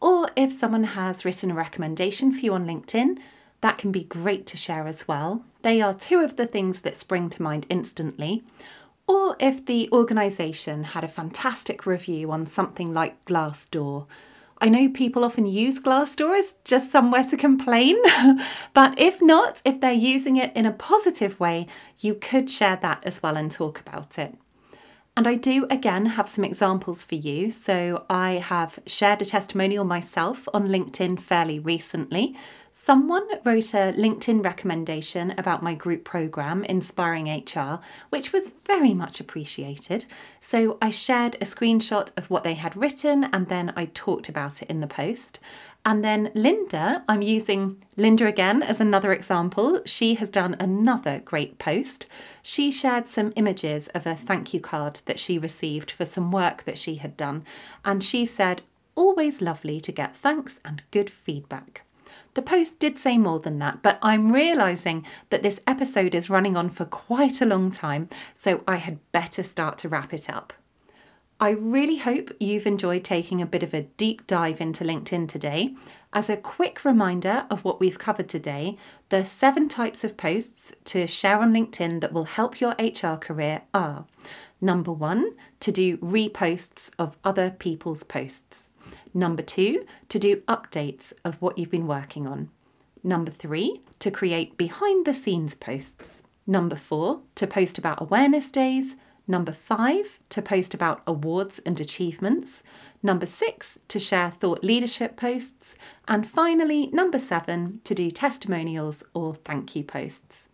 or 0.00 0.30
if 0.36 0.52
someone 0.52 0.84
has 0.84 1.24
written 1.24 1.50
a 1.50 1.54
recommendation 1.54 2.32
for 2.32 2.40
you 2.40 2.54
on 2.54 2.66
LinkedIn, 2.66 3.18
that 3.60 3.78
can 3.78 3.92
be 3.92 4.04
great 4.04 4.46
to 4.46 4.56
share 4.56 4.86
as 4.86 5.06
well. 5.06 5.44
They 5.62 5.80
are 5.80 5.92
two 5.92 6.20
of 6.20 6.36
the 6.36 6.46
things 6.46 6.80
that 6.80 6.96
spring 6.96 7.28
to 7.30 7.42
mind 7.42 7.66
instantly. 7.68 8.42
Or 9.06 9.36
if 9.38 9.66
the 9.66 9.88
organisation 9.92 10.84
had 10.84 11.04
a 11.04 11.08
fantastic 11.08 11.84
review 11.84 12.30
on 12.30 12.46
something 12.46 12.94
like 12.94 13.22
Glassdoor 13.24 14.06
I 14.60 14.68
know 14.68 14.90
people 14.90 15.24
often 15.24 15.46
use 15.46 15.80
Glassdoor 15.80 16.38
as 16.38 16.54
just 16.64 16.90
somewhere 16.90 17.24
to 17.24 17.36
complain, 17.36 17.96
but 18.74 18.98
if 18.98 19.22
not, 19.22 19.62
if 19.64 19.80
they're 19.80 19.92
using 19.92 20.36
it 20.36 20.54
in 20.54 20.66
a 20.66 20.72
positive 20.72 21.40
way, 21.40 21.66
you 21.98 22.14
could 22.14 22.50
share 22.50 22.76
that 22.76 23.02
as 23.04 23.22
well 23.22 23.36
and 23.36 23.50
talk 23.50 23.80
about 23.80 24.18
it. 24.18 24.36
And 25.16 25.26
I 25.26 25.34
do 25.34 25.66
again 25.70 26.06
have 26.06 26.28
some 26.28 26.44
examples 26.44 27.04
for 27.04 27.14
you. 27.14 27.50
So 27.50 28.04
I 28.08 28.32
have 28.32 28.78
shared 28.86 29.22
a 29.22 29.24
testimonial 29.24 29.84
myself 29.84 30.46
on 30.54 30.68
LinkedIn 30.68 31.20
fairly 31.20 31.58
recently. 31.58 32.36
Someone 32.82 33.28
wrote 33.44 33.74
a 33.74 33.92
LinkedIn 33.92 34.42
recommendation 34.42 35.34
about 35.36 35.62
my 35.62 35.74
group 35.74 36.02
program, 36.02 36.64
Inspiring 36.64 37.26
HR, 37.26 37.78
which 38.08 38.32
was 38.32 38.52
very 38.66 38.94
much 38.94 39.20
appreciated. 39.20 40.06
So 40.40 40.78
I 40.80 40.90
shared 40.90 41.34
a 41.34 41.44
screenshot 41.44 42.10
of 42.16 42.30
what 42.30 42.42
they 42.42 42.54
had 42.54 42.74
written 42.74 43.24
and 43.24 43.48
then 43.48 43.74
I 43.76 43.90
talked 43.92 44.30
about 44.30 44.62
it 44.62 44.70
in 44.70 44.80
the 44.80 44.86
post. 44.86 45.40
And 45.84 46.02
then 46.02 46.30
Linda, 46.34 47.04
I'm 47.06 47.20
using 47.20 47.82
Linda 47.98 48.26
again 48.26 48.62
as 48.62 48.80
another 48.80 49.12
example. 49.12 49.82
She 49.84 50.14
has 50.14 50.30
done 50.30 50.56
another 50.58 51.20
great 51.22 51.58
post. 51.58 52.06
She 52.40 52.72
shared 52.72 53.06
some 53.06 53.34
images 53.36 53.88
of 53.88 54.06
a 54.06 54.16
thank 54.16 54.54
you 54.54 54.60
card 54.60 55.02
that 55.04 55.18
she 55.18 55.38
received 55.38 55.90
for 55.90 56.06
some 56.06 56.32
work 56.32 56.64
that 56.64 56.78
she 56.78 56.94
had 56.94 57.14
done. 57.18 57.44
And 57.84 58.02
she 58.02 58.24
said, 58.24 58.62
Always 58.94 59.42
lovely 59.42 59.80
to 59.82 59.92
get 59.92 60.16
thanks 60.16 60.60
and 60.64 60.82
good 60.90 61.10
feedback. 61.10 61.82
The 62.34 62.42
post 62.42 62.78
did 62.78 62.98
say 62.98 63.18
more 63.18 63.40
than 63.40 63.58
that, 63.58 63.82
but 63.82 63.98
I'm 64.02 64.32
realising 64.32 65.04
that 65.30 65.42
this 65.42 65.60
episode 65.66 66.14
is 66.14 66.30
running 66.30 66.56
on 66.56 66.70
for 66.70 66.84
quite 66.84 67.40
a 67.40 67.46
long 67.46 67.70
time, 67.70 68.08
so 68.34 68.62
I 68.68 68.76
had 68.76 68.98
better 69.12 69.42
start 69.42 69.78
to 69.78 69.88
wrap 69.88 70.14
it 70.14 70.30
up. 70.30 70.52
I 71.42 71.50
really 71.50 71.96
hope 71.96 72.30
you've 72.38 72.66
enjoyed 72.66 73.02
taking 73.02 73.40
a 73.40 73.46
bit 73.46 73.62
of 73.62 73.72
a 73.72 73.82
deep 73.82 74.26
dive 74.26 74.60
into 74.60 74.84
LinkedIn 74.84 75.26
today. 75.26 75.74
As 76.12 76.28
a 76.28 76.36
quick 76.36 76.84
reminder 76.84 77.46
of 77.50 77.64
what 77.64 77.80
we've 77.80 77.98
covered 77.98 78.28
today, 78.28 78.76
the 79.08 79.24
seven 79.24 79.66
types 79.66 80.04
of 80.04 80.18
posts 80.18 80.72
to 80.84 81.06
share 81.06 81.40
on 81.40 81.52
LinkedIn 81.52 82.00
that 82.00 82.12
will 82.12 82.24
help 82.24 82.60
your 82.60 82.74
HR 82.78 83.16
career 83.16 83.62
are 83.72 84.04
number 84.60 84.92
one, 84.92 85.34
to 85.60 85.72
do 85.72 85.96
reposts 85.98 86.90
of 86.98 87.16
other 87.24 87.50
people's 87.50 88.02
posts. 88.02 88.69
Number 89.12 89.42
two, 89.42 89.84
to 90.08 90.18
do 90.18 90.36
updates 90.42 91.12
of 91.24 91.40
what 91.42 91.58
you've 91.58 91.70
been 91.70 91.86
working 91.86 92.26
on. 92.26 92.50
Number 93.02 93.30
three, 93.30 93.82
to 93.98 94.10
create 94.10 94.56
behind 94.56 95.06
the 95.06 95.14
scenes 95.14 95.54
posts. 95.54 96.22
Number 96.46 96.76
four, 96.76 97.20
to 97.36 97.46
post 97.46 97.78
about 97.78 98.00
awareness 98.00 98.50
days. 98.50 98.96
Number 99.26 99.52
five, 99.52 100.18
to 100.30 100.42
post 100.42 100.74
about 100.74 101.02
awards 101.06 101.60
and 101.60 101.78
achievements. 101.80 102.62
Number 103.02 103.26
six, 103.26 103.78
to 103.88 103.98
share 103.98 104.30
thought 104.30 104.64
leadership 104.64 105.16
posts. 105.16 105.76
And 106.08 106.26
finally, 106.26 106.88
number 106.88 107.18
seven, 107.18 107.80
to 107.84 107.94
do 107.94 108.10
testimonials 108.10 109.02
or 109.14 109.34
thank 109.34 109.76
you 109.76 109.84
posts. 109.84 110.48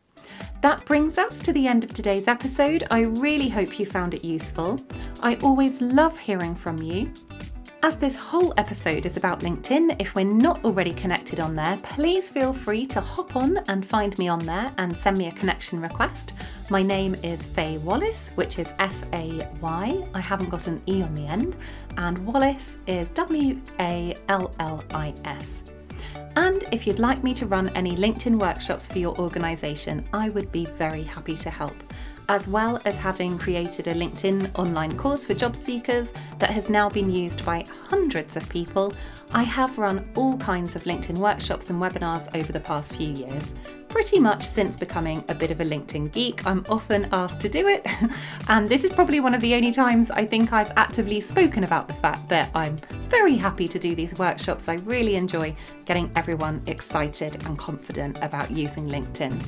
That 0.60 0.84
brings 0.84 1.18
us 1.18 1.40
to 1.40 1.52
the 1.52 1.66
end 1.66 1.84
of 1.84 1.94
today's 1.94 2.28
episode. 2.28 2.84
I 2.90 3.00
really 3.00 3.48
hope 3.48 3.78
you 3.78 3.86
found 3.86 4.14
it 4.14 4.24
useful. 4.24 4.80
I 5.22 5.36
always 5.36 5.80
love 5.80 6.18
hearing 6.18 6.54
from 6.54 6.82
you. 6.82 7.10
As 7.86 7.96
this 7.96 8.18
whole 8.18 8.52
episode 8.56 9.06
is 9.06 9.16
about 9.16 9.42
LinkedIn, 9.42 10.00
if 10.00 10.16
we're 10.16 10.24
not 10.24 10.64
already 10.64 10.92
connected 10.92 11.38
on 11.38 11.54
there, 11.54 11.78
please 11.84 12.28
feel 12.28 12.52
free 12.52 12.84
to 12.86 13.00
hop 13.00 13.36
on 13.36 13.58
and 13.68 13.86
find 13.86 14.18
me 14.18 14.26
on 14.26 14.40
there 14.40 14.72
and 14.78 14.96
send 14.96 15.16
me 15.16 15.28
a 15.28 15.32
connection 15.32 15.80
request. 15.80 16.32
My 16.68 16.82
name 16.82 17.14
is 17.22 17.46
Fay 17.46 17.78
Wallis, 17.78 18.32
which 18.34 18.58
is 18.58 18.72
F 18.80 18.92
A 19.12 19.48
Y. 19.60 20.04
I 20.14 20.20
haven't 20.20 20.48
got 20.48 20.66
an 20.66 20.82
E 20.88 21.00
on 21.00 21.14
the 21.14 21.28
end, 21.28 21.54
and 21.96 22.18
Wallis 22.26 22.76
is 22.88 23.06
W 23.10 23.60
A 23.78 24.16
L 24.28 24.52
L 24.58 24.82
I 24.92 25.14
S. 25.24 25.62
And 26.34 26.64
if 26.72 26.88
you'd 26.88 26.98
like 26.98 27.22
me 27.22 27.34
to 27.34 27.46
run 27.46 27.68
any 27.76 27.94
LinkedIn 27.94 28.36
workshops 28.36 28.88
for 28.88 28.98
your 28.98 29.16
organisation, 29.20 30.04
I 30.12 30.30
would 30.30 30.50
be 30.50 30.64
very 30.64 31.04
happy 31.04 31.36
to 31.36 31.50
help 31.50 31.76
as 32.28 32.48
well 32.48 32.80
as 32.84 32.96
having 32.96 33.38
created 33.38 33.86
a 33.86 33.94
LinkedIn 33.94 34.50
online 34.58 34.96
course 34.96 35.24
for 35.24 35.34
job 35.34 35.54
seekers 35.54 36.12
that 36.38 36.50
has 36.50 36.68
now 36.68 36.88
been 36.88 37.10
used 37.10 37.44
by 37.44 37.64
hundreds 37.88 38.36
of 38.36 38.48
people, 38.48 38.92
I 39.30 39.42
have 39.42 39.78
run 39.78 40.08
all 40.16 40.36
kinds 40.38 40.74
of 40.74 40.84
LinkedIn 40.84 41.18
workshops 41.18 41.70
and 41.70 41.80
webinars 41.80 42.28
over 42.34 42.52
the 42.52 42.60
past 42.60 42.96
few 42.96 43.12
years. 43.12 43.54
Pretty 43.88 44.18
much 44.18 44.44
since 44.44 44.76
becoming 44.76 45.24
a 45.28 45.34
bit 45.34 45.50
of 45.50 45.60
a 45.60 45.64
LinkedIn 45.64 46.12
geek, 46.12 46.44
I'm 46.46 46.64
often 46.68 47.08
asked 47.12 47.40
to 47.40 47.48
do 47.48 47.66
it, 47.66 47.86
and 48.48 48.66
this 48.66 48.84
is 48.84 48.92
probably 48.92 49.20
one 49.20 49.34
of 49.34 49.40
the 49.40 49.54
only 49.54 49.72
times 49.72 50.10
I 50.10 50.26
think 50.26 50.52
I've 50.52 50.72
actively 50.76 51.20
spoken 51.20 51.64
about 51.64 51.88
the 51.88 51.94
fact 51.94 52.28
that 52.28 52.50
I'm 52.54 52.76
very 53.08 53.36
happy 53.36 53.68
to 53.68 53.78
do 53.78 53.94
these 53.94 54.18
workshops. 54.18 54.68
I 54.68 54.74
really 54.84 55.14
enjoy 55.14 55.56
getting 55.84 56.10
everyone 56.16 56.62
excited 56.66 57.42
and 57.46 57.56
confident 57.56 58.18
about 58.22 58.50
using 58.50 58.88
LinkedIn. 58.88 59.40